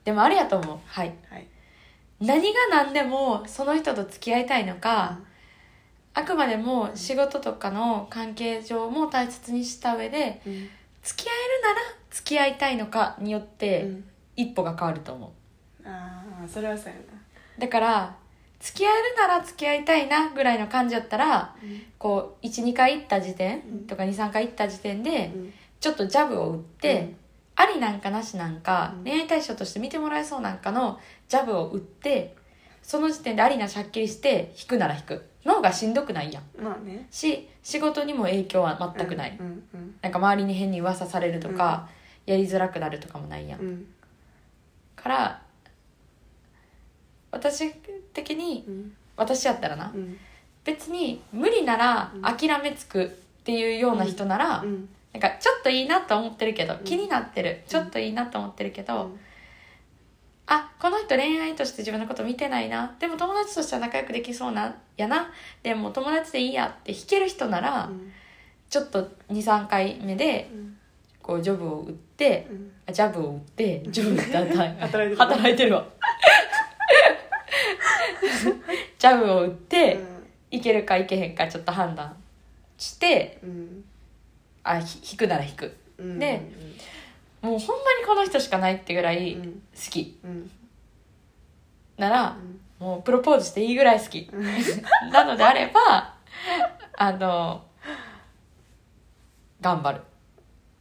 [0.05, 0.79] でもあれやと思う。
[0.87, 1.13] はい。
[1.29, 1.47] はい。
[2.21, 5.19] 何が何でもその人と付き合いたいのか、
[6.15, 10.69] あくまでも仕事とかの関係上も大切にした上でうん。
[11.03, 14.05] 付き合えるなら付き合いたいのかによってうん。
[14.37, 15.27] 一歩が変わると思
[15.85, 15.89] う。
[15.89, 17.03] ああそれはそうやな。
[17.59, 18.17] だから
[18.63, 21.57] 付き合えるなら付き合いたいなぐらいの感じだったら
[21.99, 23.87] こう12回行った時点うん。
[23.89, 25.53] とか23回行った時点でうん。
[25.81, 27.17] ちょっとジャブを打って、うん。
[27.57, 29.05] ありなんかなしなんか、うん。
[29.05, 32.37] 恋愛対象として見てもらえそうなんかのジャブを打って
[32.85, 36.45] その時点でありなしはっきりして引くなら引くの方がしんどくないやん。
[36.63, 37.09] まあね。
[37.11, 41.89] し仕事にも影響は全くない、うんうんなんか周りに変に噂されるとか、
[42.27, 43.87] やりづらくなるとかもないやん、うん。
[44.95, 45.43] から
[47.33, 47.73] 私
[48.13, 48.93] 的にうん。
[49.17, 50.17] 私やったらな、うん。
[50.65, 52.23] 別に無理ならうん。
[52.23, 53.09] 諦めつくっ
[53.45, 54.89] ていうような人なら、うん。
[55.13, 56.79] なんかちょっといいなと思ってるけど、ん。
[56.85, 57.63] 気になってる。
[57.67, 59.21] ちょっといいなと思ってるけど、うん。
[60.47, 62.95] あこの人恋愛として自分のこと見てないな。
[62.99, 65.31] でも友達としては仲良くできそうなんやな。
[65.63, 67.91] でも友達でいいやって弾ける人なら、
[68.69, 70.77] ちょっと23回目でうん。
[71.23, 72.73] こうジョブを打ってうん。
[72.87, 74.21] あジャブを打ってジョブ
[74.79, 75.17] 働いてる。
[75.17, 75.87] 働いてるわ
[78.99, 79.99] ジャブを打って、
[80.51, 82.15] いけるかいけへんかちょっと判断
[82.77, 83.85] してうん。
[84.65, 85.77] あひ引くなら引く。
[85.99, 86.19] うん。
[86.19, 86.41] で
[87.41, 89.63] もうほんまにこの人しかないってぐらい好うん。
[89.75, 90.21] き。
[90.23, 90.51] うん。
[91.97, 92.37] なら、
[92.79, 94.29] もうプロポーズしていいぐらい好き。
[95.13, 96.15] なのであれば
[96.95, 97.65] あの
[99.61, 100.01] 頑張る。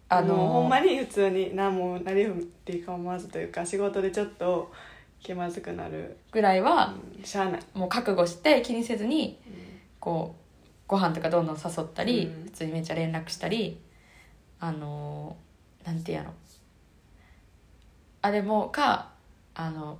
[0.09, 4.71] ああののほんまに普通に何もなりふっていうか思わずというか仕事でちょっと
[5.21, 7.23] 気まずくなる、ぐらいはうん。
[7.23, 9.39] しゃあない、もう覚悟して気にせずに
[9.99, 12.43] こうご飯とかどんどん誘ったり、うん。
[12.45, 13.79] 普通にめっちゃ連絡したり
[14.59, 15.35] あの
[15.85, 16.33] なんていうんやろ。
[18.23, 19.09] あでもか
[19.55, 19.97] あの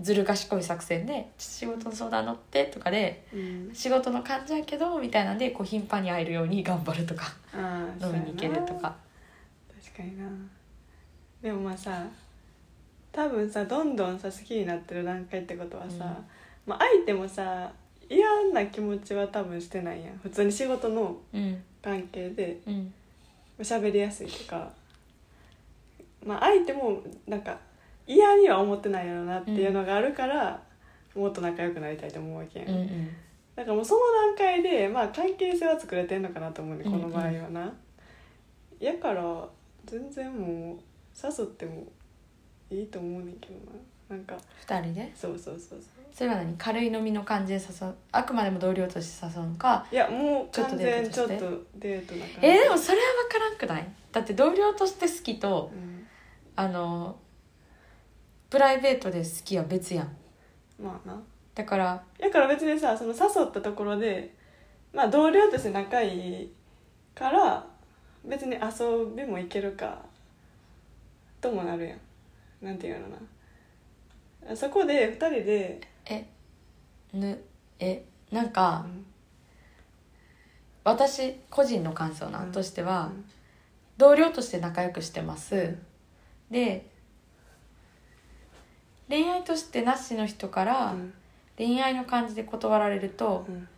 [0.00, 7.32] ずる賢い作戦で「仕事の相談乗って」とかでうん仕事の感じやけどみたいなんでこう頻繁に会えるように頑張るとか
[8.00, 8.80] 飲みに行けるとそうやな。
[8.80, 8.96] か
[9.84, 10.28] 確かにな。
[11.40, 12.04] でもまあさ
[13.12, 16.00] 多分さどんどんさ好きになってる段階ってことはさ、うん。
[16.66, 17.70] まあ、相手もさ
[18.08, 20.18] 嫌な気持ちは多分してないやん。
[20.18, 21.62] 普通に仕事のうん。
[21.82, 22.92] 関係でうん。
[23.60, 24.70] 喋りやすいとか。
[26.24, 27.58] まあ相手もなんか
[28.06, 30.60] 嫌には思ってないやろなっていうのがあるから、
[31.14, 33.08] もっと仲良くなりたいと思うわけやん、うんうん。
[33.54, 34.00] だからもうその
[34.34, 37.72] 段階で、まあ、関係性は作れてんのかなと思うねこの場合はな、
[38.80, 39.48] やから
[39.84, 40.78] 全然もう
[41.22, 41.84] 誘っても
[42.72, 44.16] いいと思うねんけどな。
[44.16, 45.12] なんか2人で？
[45.14, 45.80] そうそうそうそう。
[46.12, 52.46] それは何軽い飲みの感じで誘うあくまでも同僚として誘うのかいやもうちょっと完デートとして全ちょっとデートな感じ。
[52.46, 53.88] えーでもそれは分からんくない？
[54.12, 56.06] だって同僚として好きとうん、
[56.56, 57.16] あの
[58.50, 60.16] プライベートで好きは別やん。
[60.78, 61.22] まあな。
[61.54, 64.34] だからだから別にさその誘ったところで
[64.92, 66.52] まあ同僚として仲いい
[67.14, 67.66] から
[68.26, 70.02] 別に遊びも行けるか
[71.40, 71.98] ともなるやん
[72.62, 73.08] なんていうの
[74.48, 74.56] な。
[74.56, 76.26] そこで2人で、え
[77.12, 77.42] ぬ
[77.78, 79.04] えなんうかん。
[80.84, 82.52] 私個人の感想な、うん。
[82.52, 83.24] としては、うん。
[83.98, 85.76] 同僚として仲良くしてます、
[86.50, 86.86] で
[89.08, 91.14] 恋愛としてなしの人からうん。
[91.58, 93.68] 恋愛の感じで断られると、うん。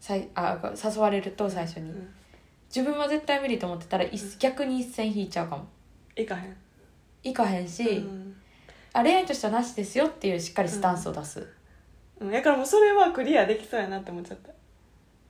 [0.00, 2.08] さいあ誘われると最初に、うん
[2.68, 5.66] 自分は絶対無理と思ってたらい逆に一線引いちゃうかも。
[6.16, 6.56] 行かへん
[7.30, 8.36] いかへんし、うん。
[8.92, 11.46] あ恋愛としてはなしですよっていうしっかりスタンスを出す、
[12.20, 14.52] うん、だからもうそれはクリアできそうやなって思っちゃった。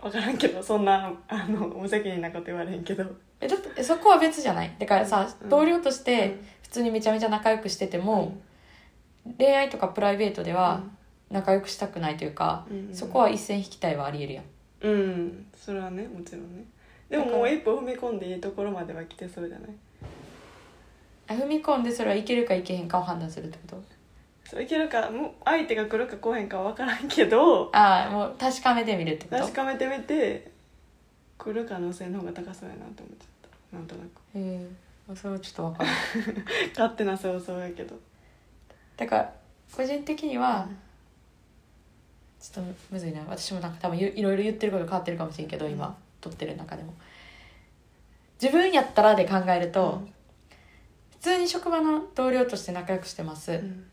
[0.03, 3.05] 分からんけどそんなあの無責任なこと言われへんけど。
[3.41, 4.75] えだってそこは別じゃない？
[4.79, 5.49] だからさ、うん。
[5.49, 6.41] 同僚としうてん。
[6.63, 8.37] 普通にめちゃめちゃ仲良くしてても、
[9.39, 10.83] 恋愛とかプライベートでは
[11.31, 12.95] 仲良くしたくないというか、うん。
[12.95, 14.45] そこは一線引きたいはありえるやん。
[14.83, 16.65] うん、うん、それはねもちろんね。
[17.09, 19.71] でももう一歩踏み込んでいいところまでは来てそうじゃない？
[19.71, 19.73] あ
[21.35, 23.83] 踏み込んでそれはいけるかいけへんかを判断するってこと？
[24.49, 29.43] そういけるかもう相手が来るか来へんかは分からんけどああもう確かめてみるってこと？
[29.43, 30.53] 確かめてみて
[31.39, 33.77] 来る可能性の方が高そうやなって思っちゃった。
[33.77, 34.07] なんとなく。
[34.07, 34.67] へえ
[35.15, 35.97] それはちょっと分からない
[36.77, 37.95] 勝手な想像やけど。
[38.97, 39.33] だから
[39.77, 40.69] 個人的には
[42.41, 43.21] ちょっとむずいな。
[43.29, 45.95] 私もなんか多分いいろいろ言ってること変わってるかもしれんけど今、うん。
[46.21, 46.93] 撮ってる中でも。
[48.41, 50.03] 自分やったらで考えると、
[51.19, 53.85] 普通に職場の同僚として仲良くしてます、うん。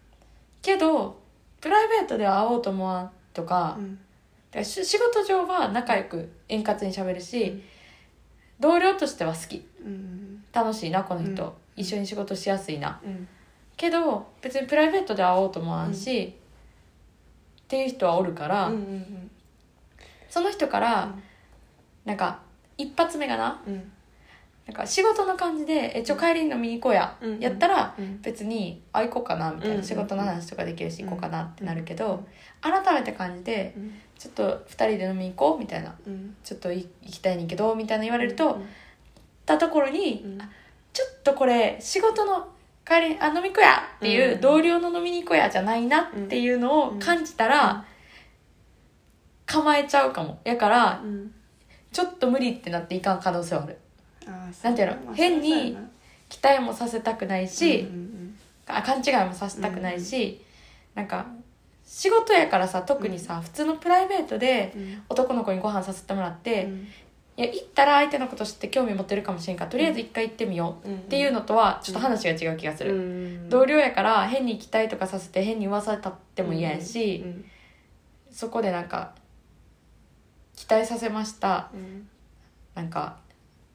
[0.62, 1.20] けど
[1.62, 3.78] プライベートでは会おうと思わんとか,、
[4.54, 4.66] うん。
[4.66, 7.64] し仕事上は仲良く円滑にしゃべるし、うん。
[8.60, 9.66] 同僚としては好き。
[9.84, 10.44] うん。
[10.52, 11.52] 楽しいなこの人、うん。
[11.76, 13.00] 一緒に仕事しやすいな。
[13.04, 13.28] うん。
[13.76, 16.36] けど別にプライベートで会おうと思わんし、
[17.64, 18.72] っていう人はおるから、
[20.30, 21.24] その人から、うん。
[22.06, 22.42] なんか
[22.78, 23.92] 一発目がなうん
[24.66, 28.22] なんか仕事の感じで「えちょ帰りに飲みに行こうや」うんやったらうん。
[28.22, 32.28] 別に「あ行こうかな」みたいな、うん仕事の話とかできるしうん行こうかなってなるけど、うん
[32.62, 35.94] 改めて感じでうん「ちょっと2人で飲みに行こう」みたいな。
[36.08, 38.66] うん「ちょっとい行きたいねんけど」みたいな言われると、うん
[39.46, 40.24] たところに、
[40.94, 42.48] ちょっとこれ仕事の
[42.88, 47.84] 帰りあ飲み行こうやっていう、うん同僚の飲みに行こうやじゃないなっていうのを感じたら、
[49.46, 50.40] 構えちゃうかも。
[50.46, 51.34] やからうん。
[51.92, 53.78] ちょっと無理ってなっていかん可能性はある
[54.26, 54.96] なんていうの？
[55.06, 55.78] まあ変に
[56.30, 60.40] 期待もさせたくないし、うんうんあ勘違いもさせたくないし、
[60.96, 61.26] なんか
[61.86, 65.04] 仕事やからさ特にさ、普通のプライベートでうん。
[65.10, 66.88] 男の子にご飯させてもらって、うん。
[67.36, 73.00] いや行ったら相手のこと知って興味持ってるかもしれんからとりあえず一回行ってみよううんっていうのとはちょっと話が違う気がする、う
[73.48, 73.50] ん。
[73.50, 77.46] 同僚やから変に期待とかさせて変に噂立っても嫌やし、うん。
[78.32, 79.14] そこでなんか
[80.56, 81.70] 期待させました。
[81.74, 82.08] うん。
[82.76, 83.18] なんか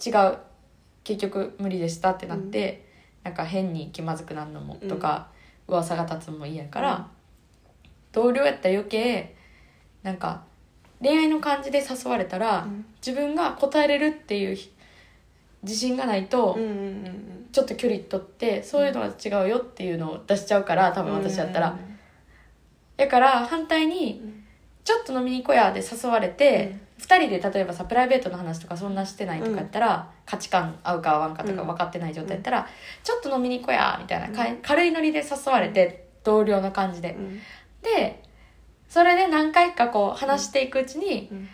[0.04, 0.38] 違う。
[1.04, 2.86] 結局無理でしたってなって、
[3.24, 5.28] なんか変に気まずくなるのもとか、
[5.66, 7.04] 噂が立つのも嫌やから、うん。
[8.12, 9.34] 同僚やったら余計
[10.02, 10.42] なんか
[11.00, 12.84] 恋愛の感じで誘われたら、うん。
[13.04, 14.58] 自分が答えれるっていう
[15.62, 21.78] 自信がないと、うんうんうんちょっと距離取ってそういうのは違うよっていうのを出しちゃうから多分私だったら、
[22.98, 24.37] だから反対にうん
[24.84, 31.68] ちょっと飲みに行こうやで誘われて、二2人で例えばさプライベートの話とかそんなしてないとかやったら、価値観合うか合わんかとかうん。
[31.68, 32.68] 分かってない状態やったら、
[33.02, 37.40] ちょっと飲みに行こうやみたいな、軽いノリで誘われて同僚の感じで、うん。
[37.82, 38.22] で
[38.88, 41.48] それで何回かこう話していくうちに、うん。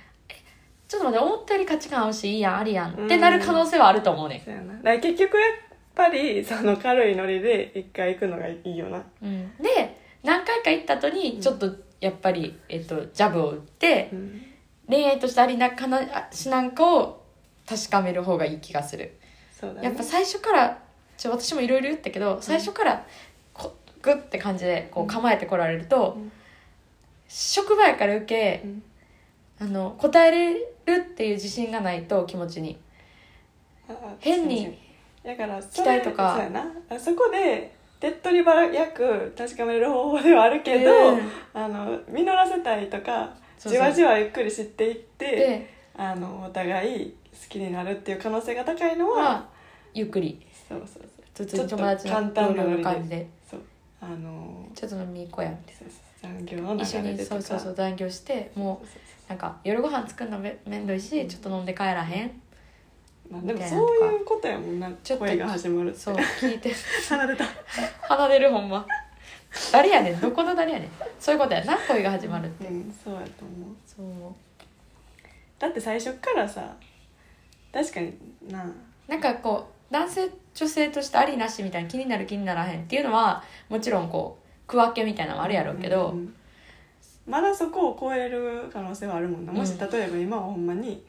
[0.87, 4.75] ちょっと待って思ったより価値観合うしいいやんありやんってなる可能性はあると思うね、そうやな。
[4.83, 5.51] だ結局やっ
[5.95, 9.03] ぱりその軽いノリで一回行くのがいいよな。
[9.23, 14.43] うん、で何回か行った後にちょっとやっぱり、えっと、ジャブを打ってうん
[14.89, 17.23] 恋愛としてありなかなしなんかを
[17.67, 19.19] 確かめる方がいい気がする。
[19.63, 19.81] ね。
[19.83, 20.79] やっぱ最初から
[21.17, 23.07] ちょ私もいろいろ言ったけど最初から
[23.55, 26.33] こグッて感じでこう構えてこられると、うん。
[27.29, 28.83] 職場やから受けうん。
[29.61, 30.67] あの答えれる
[31.13, 32.79] っていう自信がないと気持ちに。
[34.19, 34.79] 変に
[35.23, 36.39] だからそ期待とか。
[36.99, 37.74] そこで
[38.05, 41.21] 手っ取り早く確かめれる方法ではあるけど、うん
[41.55, 47.15] あの実らせたいとかじわじわゆっくり知っていってであのお互い好
[47.49, 49.49] きになるっていう可能性が高いのは、まあ
[49.95, 50.45] ゆっくり。
[50.69, 51.03] そうそう
[51.37, 51.47] そう。
[51.47, 53.27] ちょっと簡単な感じで。
[53.51, 53.61] そう。
[54.03, 56.31] あのちょっと飲みに行こうやみたいそうそう。
[56.31, 58.87] 残業のな一緒にそうそうそう残業してもう
[59.29, 62.43] なんか夜ご飯作るのめめんどいしちょっと飲んで帰らへん
[63.31, 65.99] まあ、でもそういうことやもんなちょっと恋が始まるって。
[65.99, 66.73] そう聞いて
[67.09, 67.45] 離れた。
[68.03, 68.87] 離れるほんま。
[69.73, 70.21] 誰やねん。
[70.21, 70.89] どこの誰やねん。
[71.19, 72.67] そういうことやな恋が始まるって。
[72.67, 73.77] うんそうやと思う。
[73.87, 74.35] そう。
[75.59, 76.77] だって最初からさ
[77.73, 78.15] 確かに
[78.49, 78.65] な。
[79.09, 86.35] なんかこう男性女性としてありなしみたいな気になる気にならへんっていうのはもちろんこう区分けみたいなのもあるやろうけど、んん
[87.27, 89.53] まだそこを超える可能性はあるもんな。
[89.53, 91.05] もしうん例えば今はほんまに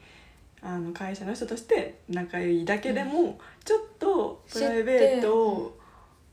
[0.66, 5.78] あの会社の人として仲いいだけでも、ちょっとプライベートを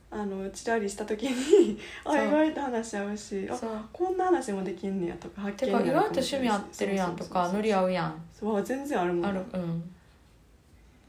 [0.10, 8.22] あのちらりした時に あ意外と話し合うしあこんな話もできんねやとか発見にてか意外と趣味合ってるやんとかノリ合うやん。
[8.32, 9.22] そう全然あるもん。
[9.22, 9.42] なある。
[9.54, 9.94] うん。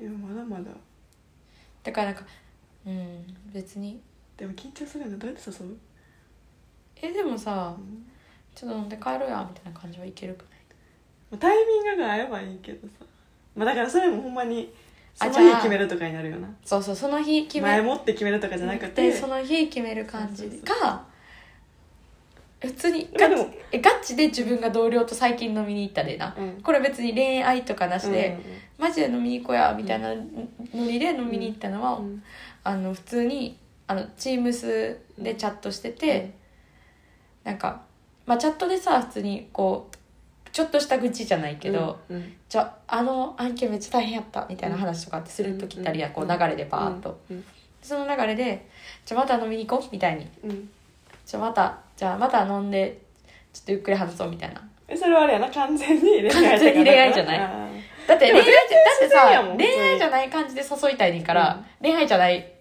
[0.00, 0.70] いやまだまだ。
[1.82, 2.26] だからなんか
[2.86, 3.36] うん。
[3.52, 4.00] 別に。
[4.36, 5.76] でも緊張するよねどうやって誘う、
[6.96, 8.04] えでもさうん。
[8.54, 11.38] ちょっと飲んで帰ろうやみたいな感じはいけるくない？
[11.38, 13.04] タイミングが合えばいいけどさ、
[13.54, 14.72] まあ、だからそれもほんまに
[15.14, 16.48] その日決めるとかになるよな。
[16.64, 21.04] そうそうその日決め前もって決めるとかじゃなくてでその日決める感じか
[22.60, 23.34] 普通にガチ
[23.72, 26.34] えガチで自分が同僚と最近飲みに行ったでな。
[26.36, 26.62] うん。
[26.62, 30.24] これ別に恋愛とかなしで、うんマジで飲みに行こうやみたいなノ
[30.74, 32.22] リで飲みに行ったのは、うん。
[32.64, 36.34] あの普通にあの Teams でチャットしてて、
[37.44, 37.82] なんか、
[38.26, 39.96] まあ、チャットでさ普通にこう
[40.54, 42.32] ちょっとした愚痴じゃないけど、うんうん。
[42.48, 47.44] じゃあの案件めっちゃ大変やったみたいな話とかってする時ってあるやん、こう流れでバーッと、うん
[47.82, 48.66] その流れで
[49.04, 50.26] 「じゃあまた飲みに行こう」みたいに。
[50.44, 50.70] うん
[51.26, 52.98] 「じゃあまたじゃあまた飲んで
[53.52, 54.62] ちょっとゆっくり話そう」みたいな。
[54.86, 57.38] えそれはあれやな完全に恋愛完全に恋愛じゃない。
[57.38, 57.68] あ
[58.06, 58.60] だって恋愛じゃだ
[58.96, 61.86] ってさ恋愛じゃない感じで誘いたいねんから、うん。
[61.86, 62.52] 恋愛じゃない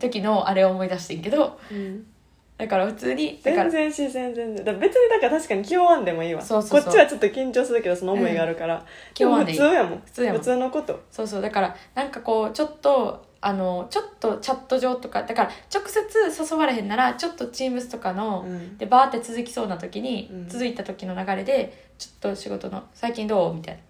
[0.00, 2.06] 時のあれを思い出してんけどうん
[2.56, 4.64] だから普通にだから全然自然全然。
[4.64, 6.40] だ別にだから確かに気負わんでもいいわ。
[6.40, 6.82] そうそうそう。
[6.82, 9.44] こっちはちょっと緊張するけどその思いがあるから、気負わん。
[9.44, 10.02] でいい普通やもん。
[10.04, 10.40] 普通やもん。
[10.40, 11.00] 普通のこと。
[11.10, 11.42] そうそう。
[11.42, 18.78] だからなんかこうちょっとあのちょっとチャット上とかだから直接誘われへんならちょっと Teams とかの、うん。
[18.78, 20.48] でバーって続きそうな時に、うん。
[20.48, 23.80] 続いた時の流れでちょっと仕事の「最近どう?」みたいな。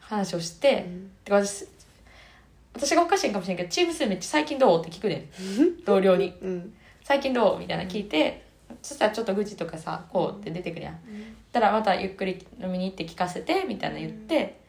[0.00, 1.10] 話をして、うん。
[1.24, 1.66] てか私
[2.74, 5.28] 私がおかしいんかもしれんけど Teams でめっちゃ「最近どう?」って聞くねん。
[5.86, 6.34] 同僚に。
[6.42, 6.74] うん
[7.08, 8.42] 「最近どう?」みたいな聞いて、
[8.82, 10.98] そしたらちょっと愚痴とかさこうって出てくるやん。
[11.50, 14.60] たらまたゆっくり飲みに行って聞かせてみたいな言って、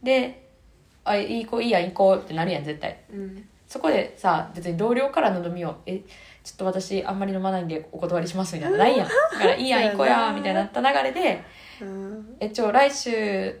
[0.00, 0.46] で
[1.04, 2.98] 「あいい子いいや行こう」ってなるやん絶対。
[3.12, 3.48] うん。
[3.66, 5.98] そこでさ別に同僚からの飲みを「え
[6.44, 9.08] ちょっと私あんまり飲まないんでお断りします」みたいなのないやん。
[9.08, 11.42] だから「いいやん行こうや」みたいになった流れで
[11.80, 13.60] うん「えちょ来週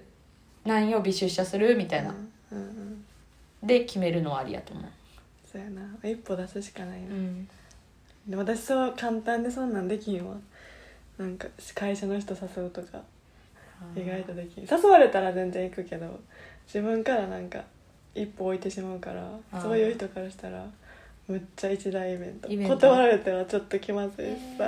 [0.64, 2.14] 何曜日出社する?」みたいな。
[2.52, 2.58] うん。
[2.58, 3.04] うん。
[3.66, 4.84] で決めるのはありやと思う。
[5.50, 5.82] そうやな。
[6.08, 7.48] 一歩出すしかないな、うん
[8.28, 10.36] でも私そう簡単でそんなんできんわ。
[11.16, 13.00] なんか会社の人誘うとか
[13.96, 14.64] 意外とできん。
[14.70, 16.20] 誘われたら全然行くけど
[16.66, 17.64] 自分からなんか
[18.14, 20.64] 一歩置いてしまうからそういう人からしたら
[21.26, 22.48] むっちゃ一大イベント。
[22.48, 24.64] 断られたらちょっと気まずいしさ、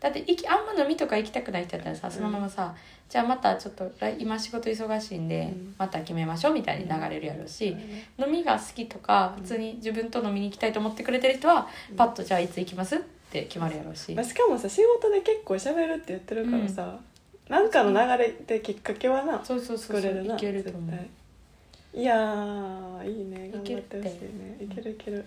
[0.00, 2.74] だって行きあんま飲みとか行きたくない人やったらさそのままさ、
[3.08, 5.74] じゃあまたちょっと来今仕事忙しいんで、うん。
[5.78, 7.76] また決めましょうみたいに流れるやろうし、
[8.18, 9.42] 飲みが好きとかうん。
[9.42, 11.96] 普通に自分と飲みに行きたいと思ってくれてる人は、うん。
[11.96, 12.98] パッとじゃあいつ行きますっ
[13.30, 16.98] て決まるやろうし、まあ、しかもさ仕事で結構喋るって言ってるからさ、
[17.48, 20.90] なんかの流れできっかけはなそうそうそうそう作れるないけると思う。
[20.90, 20.96] 絶
[21.94, 22.02] 対。
[22.02, 24.58] いやーいいね頑張ってほしいね。
[24.60, 25.24] いけるいける、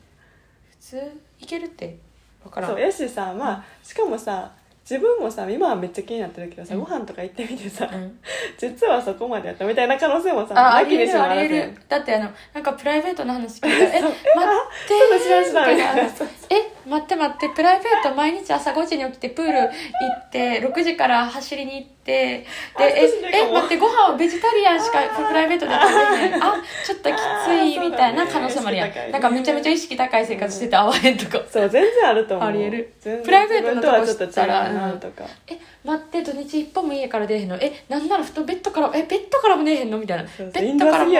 [0.69, 1.01] 普通
[1.39, 1.97] いけるって。
[2.43, 2.71] 分からん。
[2.71, 4.51] そうやしさまあしかもさ
[4.91, 6.81] 自分もさ今はめっちゃ気になってるけどさ、うん。
[6.81, 8.19] ご飯とか行ってみてさ、うん。
[8.59, 11.73] 実はそこまでやったみたいな可能性もさあありえるありえる。
[11.87, 14.11] だってあのなんかプライベートの話聞いたら 「え待っ
[16.27, 19.67] て え待って待ってプライベート毎日朝5時に起きてプール行
[20.27, 27.15] って6時から走りに行ってであええ待ってご飯はベジタリアンしかプライベートで食べへんあちょっとき
[27.45, 32.49] ついみたいな可能性もあるやん、ねなんかめちゃめちゃ意識高い生活してて合わへんとか、そう全然あると思う。
[32.49, 32.93] ありえる。
[33.01, 37.55] プライベートのとこ自分とはちょっと違うなとか、え待って土日一本も家から出えへんの。
[37.55, 39.97] えなんなら布団ベッドからえベッドからも出えへんの？
[39.97, 40.29] みたいな。
[40.29, 41.19] そうそうベッドからもベ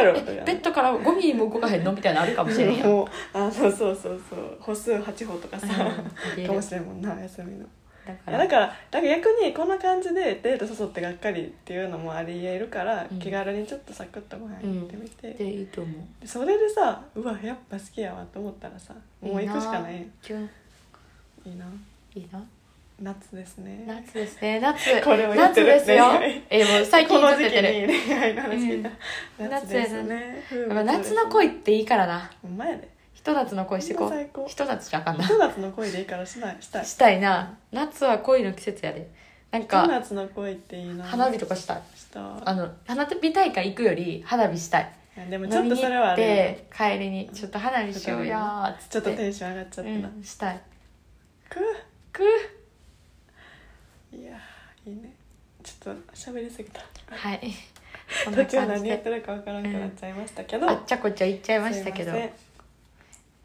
[0.53, 1.91] ッドからゴミも動かへんの？
[1.91, 2.87] みたいなのあるかもしれんやん。
[2.87, 3.07] もう
[3.37, 4.57] あそうそうそうそう。
[4.59, 7.65] 歩数8歩とかさ、かもしれんもんな休みの。
[8.05, 13.19] だかいやだからだから逆にこんな感じでデート誘ってがっかりっていうのもありえるから、うん。
[13.19, 15.95] 気軽にちょっとサクッとご飯行ってみて、でいいと思う。
[16.19, 20.11] でそれでさうわやっぱ好きやわと思ったらさもう行くしかないやん。
[20.21, 20.49] キュン
[21.45, 21.65] いいな。
[22.13, 22.43] いいな
[23.01, 23.83] 夏ですね。
[23.87, 24.59] 夏ですね。
[24.59, 25.67] 夏 これを言ってる。
[25.67, 26.05] 夏ですよ。
[26.49, 28.89] えもう最近ってる恋愛の話聞いた、
[29.39, 29.49] うん。
[29.49, 30.43] 夏ですね。
[30.85, 32.31] 夏の恋っていいからな。
[32.41, 32.87] ほんまやで。
[33.13, 34.47] ひと夏の恋してこう。
[34.47, 35.23] ひと夏じゃあかんな。
[35.23, 36.57] ひと夏の恋でいいからしない。
[36.59, 36.85] したい。
[36.85, 37.57] したいな。
[37.71, 39.09] 夏は恋の季節やで。
[39.49, 41.03] なんか夏の恋っていいな。
[41.03, 41.81] 花火とかしたい。
[41.95, 42.21] した。
[42.45, 44.91] あの花火大会行くより花火したい。
[45.29, 46.27] でもちょっとそれはあるよ。
[46.29, 50.61] 飲みに行って帰りにちょっと花火しようやちょっとテンション上がっちゃってな、うんしたい。
[51.49, 51.59] く
[52.13, 52.60] く
[54.13, 55.13] いやーいいね。
[55.63, 56.81] ちょっと喋りすぎた。
[57.07, 57.41] はい。
[58.25, 62.11] こん途中何やってるかわからんくなっちゃいましたけど、あっちゃこっちゃ言っちゃいましたけど。
[62.11, 62.29] すいま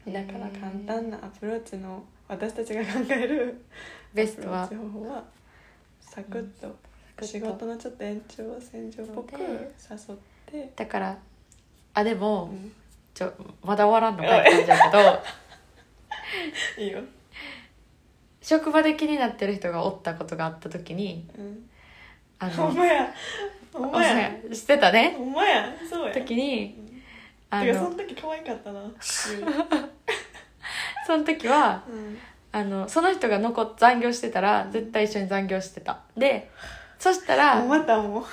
[0.05, 0.27] せん。
[0.27, 3.61] だから簡単なアプローチの私たちが考える
[4.13, 4.63] ベストは。
[4.63, 5.23] アプローチ方法は
[6.01, 11.17] サクッと仕事のちょっと延長線上っぽくで誘って、だから
[11.93, 12.73] あでも、うん。
[13.13, 15.23] ちょまだ終わらんのかって感じだけど。
[16.77, 17.01] いいよ、
[18.47, 21.69] 職場で気になってる人がおったことがあった時にうん、
[22.39, 23.13] あのほんまや。
[23.73, 24.31] ほんまや。
[24.53, 25.15] 知ってたね。
[25.17, 25.65] ほんまや。
[25.89, 26.13] そうや。
[26.13, 27.03] 時に
[27.49, 28.93] あてかそのの時可愛かったな、 うん。
[31.05, 31.83] その時は
[32.53, 35.99] あのその人が残っ残業してたら絶対一緒に残業してた。
[36.15, 36.49] で
[36.97, 38.25] そしたらもうまたもう。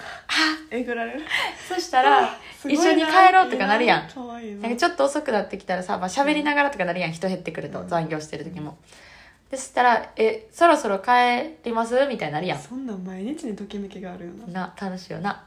[0.71, 1.23] えぐられる。
[1.69, 4.09] そしたら一緒に帰ろうとかなるやん。
[4.09, 4.25] な
[4.61, 7.13] なんかちょっと遅くなってきたらさ、まあ喋りながらとかなるやん。
[7.13, 7.89] 人減ってくると、うん。
[7.89, 8.79] 残業してる時も
[9.51, 12.59] でそしたら「えそろそろ帰ります?」みたいになるやん。
[12.59, 14.47] そんなん毎日にときめきがあるよな。
[14.67, 15.45] な楽しいよな。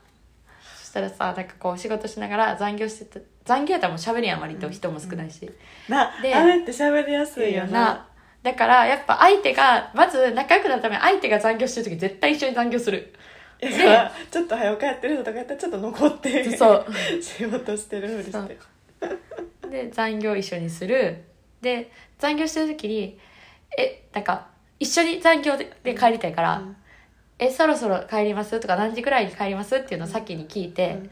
[0.77, 4.69] そしたらさなんかこう仕事しながら残業してた残業やったらもう喋るやん割と。
[4.69, 5.49] 人も少ないし、
[5.89, 7.71] なであれって喋りやすいよな。
[7.71, 8.07] な
[8.43, 13.13] だからやっぱ相手がまず仲良くなるために相手が残業してる時絶対一緒に残業する。
[13.59, 16.85] だからちょっと早く帰ってる人とかやったらちょっと残ってそう。
[17.21, 18.57] 仕事してるふりして。
[19.69, 21.23] で残業一緒にする。
[21.61, 23.19] で残業してる時に
[23.77, 24.47] えなんか
[24.79, 26.75] 一緒に残業でで帰りたいから、うん。
[27.39, 31.09] えそろそろ帰りますとか何時ぐらいに帰りますっていうのを先に聞いて、うん。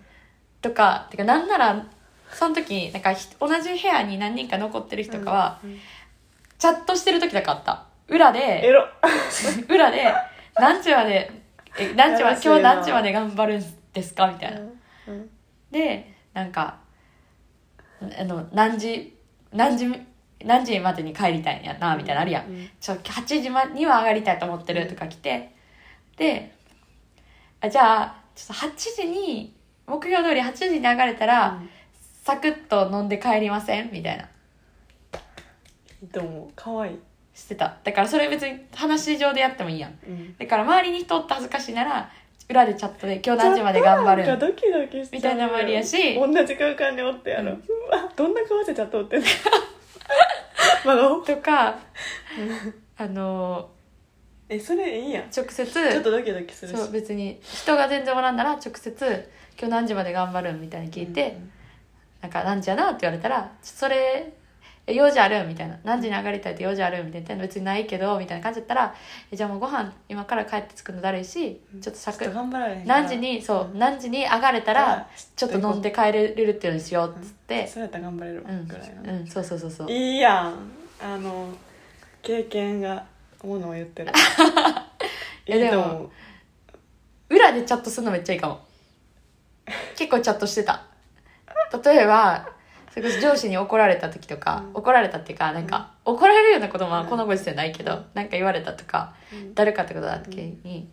[0.61, 1.87] とかてかなんなら
[2.31, 5.77] その時になんかひ同じ部屋に何人か残ってる人とかは、うん。
[6.57, 7.85] チャットしてる時だからあった。
[8.07, 8.87] 裏エでロ。
[9.69, 10.05] 裏で
[10.55, 11.31] 何時まで
[11.77, 14.61] え何時まで今日何時まで頑張るんですかみたいな、
[15.07, 15.29] うん。
[15.71, 16.77] でなんか
[18.01, 19.17] あの何時
[19.51, 19.87] 何時
[20.43, 25.51] 何時までに帰りたいんやなみたいなのあるやん、うんちょ8時まには上がりたいと思ってるとか来て。
[26.17, 26.53] で
[27.61, 29.53] あじゃあちょっと8時に
[29.87, 31.69] 目標通り8時に上がれたら、うん。
[32.23, 33.91] サクッと飲んで帰りません？
[33.91, 34.23] みたいな。
[34.23, 36.99] いいと思う可愛い。
[37.33, 37.77] してた。
[37.83, 39.97] だからそれ別に話上でやってもいいやん。
[40.07, 40.35] うん。
[40.37, 42.09] だから周りに人おって恥ずかしいなら
[42.49, 46.15] 裏でチャットで今日何時まで頑張るドキドキみたいなのもありやし。
[46.15, 47.57] 同じ空間におってやろ、うん。
[47.57, 47.61] う
[47.91, 49.25] わどんな顔してチャットおってんの？
[50.85, 51.79] 真顔とか
[52.97, 53.69] あの
[54.47, 55.23] えそれいいやん。
[55.25, 56.77] 直接ちょっとドキドキするし。
[56.77, 61.37] そう別に人が全然おらんなら直接「今日何時まで頑張る?」みたいに聞いて、
[62.21, 64.33] なんか何時やなって言われたら「それえ
[64.87, 67.41] 用事ある?」みたいな「何時に上がりたいって用事ある?」みたいな。
[67.43, 68.95] 別にないけどみたいな感じだったら
[69.31, 77.67] 「えじゃあもうご飯今から帰って作るのだるいしちょっとサクちょっと頑張られへん何時にそう何時に上がれたらちょっと飲んで帰れるっていうのにしよう」っつって。
[77.67, 79.27] そうやったら頑張れるわうんぐらいの、うん。
[79.27, 79.91] そうそうそうそう。
[79.91, 80.55] いいやん。
[81.01, 81.49] あの
[82.21, 83.05] 経験が
[83.43, 84.11] ものを言ってる。
[85.47, 86.09] いやでも
[87.29, 88.59] 裏でチャットするのめっちゃいいかも。
[89.95, 90.83] 結構チャットしてた。
[91.83, 92.47] 例えば
[92.95, 94.75] それこそ上司に怒られた時とか、うん。
[94.77, 98.05] 怒られたっていうかなんか、怒られるようなこともこのご時世ないけど、うん。
[98.13, 99.53] なんか言われたとかうん。
[99.53, 100.89] 誰かってことだった時に、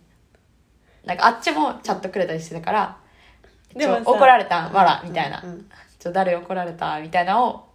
[1.04, 2.96] なんかあっちもチャットくれたりしてたから
[3.72, 5.40] 「ちょでもさ怒られたんわら」みたいな。
[5.42, 7.68] うんうん「ちょ誰怒られた?」みたいなのを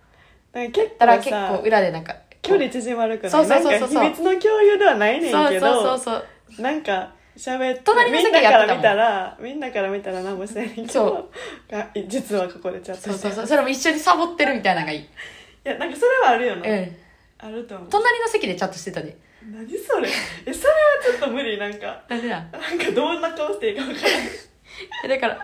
[0.53, 3.32] 結たら結構裏でなんか距離縮まるくない？
[3.32, 3.89] そうそうそうそう。
[4.03, 6.25] 秘密の共有ではないねんそうけどそうそう
[6.57, 6.61] そう。
[6.61, 8.77] なんか喋って隣の席みんなからやってたもん。
[8.77, 11.29] 見たらみんなから見たら何もしてないけどそ
[11.69, 13.47] が実はここでチャットしてそうそうそう。
[13.47, 15.05] それも一緒にサボってるみたいなのがいい、い
[15.63, 16.95] やなんかそれはあるよな、うん、
[17.38, 17.88] あると思う。
[17.89, 19.15] 隣の席でチャットしてたで。
[19.49, 20.09] 何それ？
[20.45, 22.03] えそれはちょっと無理なんか。
[22.09, 22.35] なんでだ。
[22.35, 24.21] なんかどんな顔していいか分からない
[25.05, 25.35] えだから、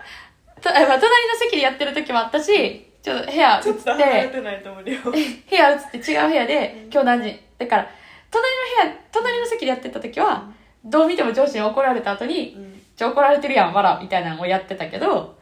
[0.60, 5.00] とあまあ、隣の席でやってる時もあったし、ちょっと部屋移っちょっと離れて、てないと思うよ。
[5.02, 7.40] 部屋移って違う部屋で、今日何時？
[7.58, 7.90] だから、
[8.30, 10.50] 隣の部屋、隣の席でやってた時は、
[10.84, 12.80] どう見ても上司に怒られた後に、うん。
[12.96, 15.36] ちょ、怒られてるやん、わら、みたいなのをやってたけど、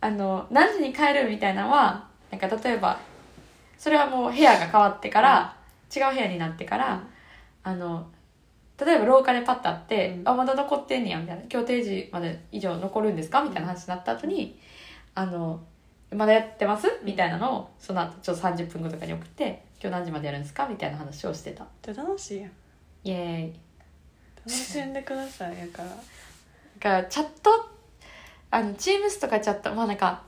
[0.00, 2.98] あの、何時に帰るみたいなのは、なんか例えば、
[3.76, 5.56] それはもう部屋が変わってから、
[5.94, 7.02] 違う部屋になってから、
[7.62, 8.06] あの、
[8.78, 10.28] 例えば廊下でパッと会って「うん。
[10.28, 14.56] あまだ残ってんねや」みたいな「今日定時まで以上残るんですか?」みたいな話になった後に
[15.16, 15.60] 「あの
[16.14, 21.66] まだやってます?」みたいなのをその後ちょっと30分後とかに送って「今日何時までやるんですか?」みたいな話をしてた。
[21.92, 22.52] 楽しいやん。
[23.02, 23.60] イエーイ
[24.48, 25.94] 楽しんでくださいやからだ
[26.80, 27.50] からチャット
[28.50, 30.22] あの Teams とかチャットまあなんか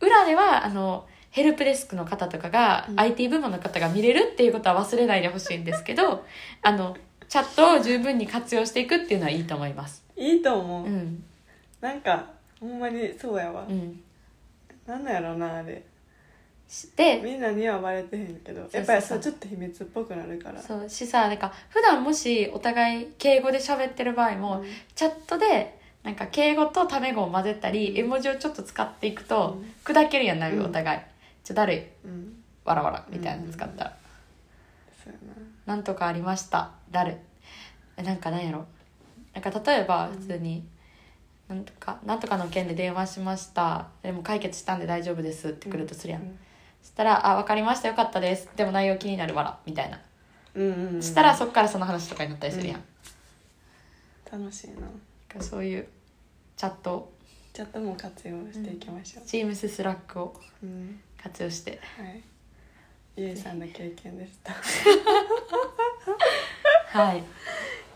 [0.00, 3.00] 裏ではあのヘルプデスクの方とかが、うん。
[3.00, 6.26] IT 部門の方が見れるっていうことは忘れないでほしいんですけど
[6.60, 6.94] あの
[7.26, 10.04] チャットを十分に活用していくっていうのはいいと思います。
[10.14, 11.24] いいと思う、うん。
[11.80, 12.26] なんか
[12.60, 14.04] ほんまにそうやわ、うん。
[14.86, 15.82] なんなんやろなあれ
[16.96, 20.60] でみんなにはバレてへんけどやっぱりそうちょっと秘密っぽくなるから。
[20.60, 31.00] そうしさなんか普段もしお互い敬語で喋ってる場合も、うんチャットでなんか敬語とタメ語を混ぜたり、うん絵文字をちょっと使っていくと、うん砕けるやんなうんお互い、
[31.44, 33.96] ちょだるいうんわらわらみたいなの使ったら、
[35.04, 35.18] そうや
[35.66, 37.18] なんとかありましただる
[37.96, 38.64] えなんかなんやろ
[39.34, 40.64] なんか例えばうん普通に、
[41.48, 46.38] なんとかなんとかの件で電話しましたでも解決したんで大丈夫ですってなくるとするやん、
[46.82, 48.48] したら「あ分かりましたよかったです。
[48.56, 50.00] でも内容気になるわら」みたいな、
[50.54, 51.02] うんうんうん。
[51.02, 52.84] したらそっからその話とかになったりするやん、うん
[54.32, 55.42] 楽しいな。
[55.42, 55.86] そういう
[56.56, 57.12] チャット
[57.52, 60.34] チャットも活用していきましょう、Teams Slack を。
[60.62, 61.78] うん活用して。
[61.98, 62.22] はい。
[63.14, 64.54] ゆいさんの経験でした。
[66.98, 67.22] はい。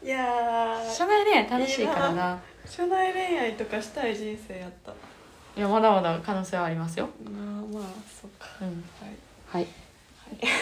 [0.02, 0.86] いやー。
[0.86, 2.38] 初回ね楽しいからな。
[2.64, 4.92] 初代恋愛とかしたい人生やった。
[5.56, 7.08] いやまだまだ可能性はありますよ。
[7.24, 7.86] まあまあ
[8.20, 8.46] そっか。
[8.62, 8.84] うん。
[9.00, 9.16] はい。
[9.48, 9.66] はい。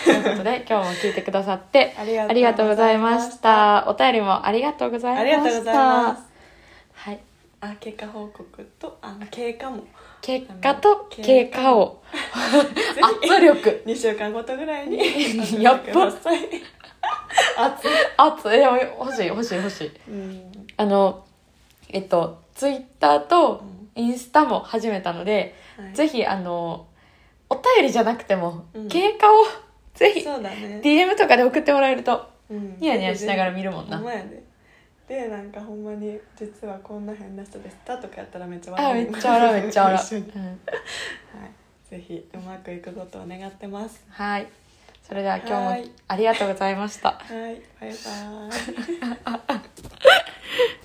[0.04, 3.84] ということで 今日も聞いてくださってありがとうございました。
[3.88, 5.22] お便りもありがとうございました。
[5.22, 6.22] ありがとうございます
[6.94, 7.20] はい。
[7.60, 9.84] あ経過報告とあ経過も。
[10.20, 12.02] 結果と経過を。
[12.12, 13.82] 圧力。
[13.86, 14.98] 2週間ごとぐらいに
[15.62, 15.92] やっぱ。
[15.92, 16.38] ください。
[18.16, 19.92] 熱い欲しい欲しい欲しい。
[20.08, 20.66] うん。
[20.76, 21.24] あの、
[21.88, 23.74] えっと、ツイッターとうん。
[23.96, 25.94] インスタも始めたので、はい。
[25.94, 26.86] ぜひ、あの、
[27.54, 28.88] お便りじゃなくても、うん。
[28.88, 29.44] 経過を
[29.94, 30.80] ぜひ、そうだね。
[30.82, 32.76] DM とかで送ってもらえると、うん。
[32.78, 33.96] ニヤニヤしながら見るもんな。
[33.96, 34.42] ほんまやで。
[35.06, 40.22] でなんかほんまに実はこんな変な人でしたとかやったらめっちゃあ、めうっちゃ笑う、めっちゃ笑 一緒に。
[40.22, 40.32] う。
[40.34, 40.42] うん。
[40.44, 40.58] はい。
[41.90, 44.02] ぜひうまくいくことを願ってます。
[44.08, 44.46] はい。
[45.06, 45.90] それでは今日もはい。
[46.08, 47.10] ありがとうございました。
[47.10, 47.30] はい。
[47.30, 47.94] バイバイ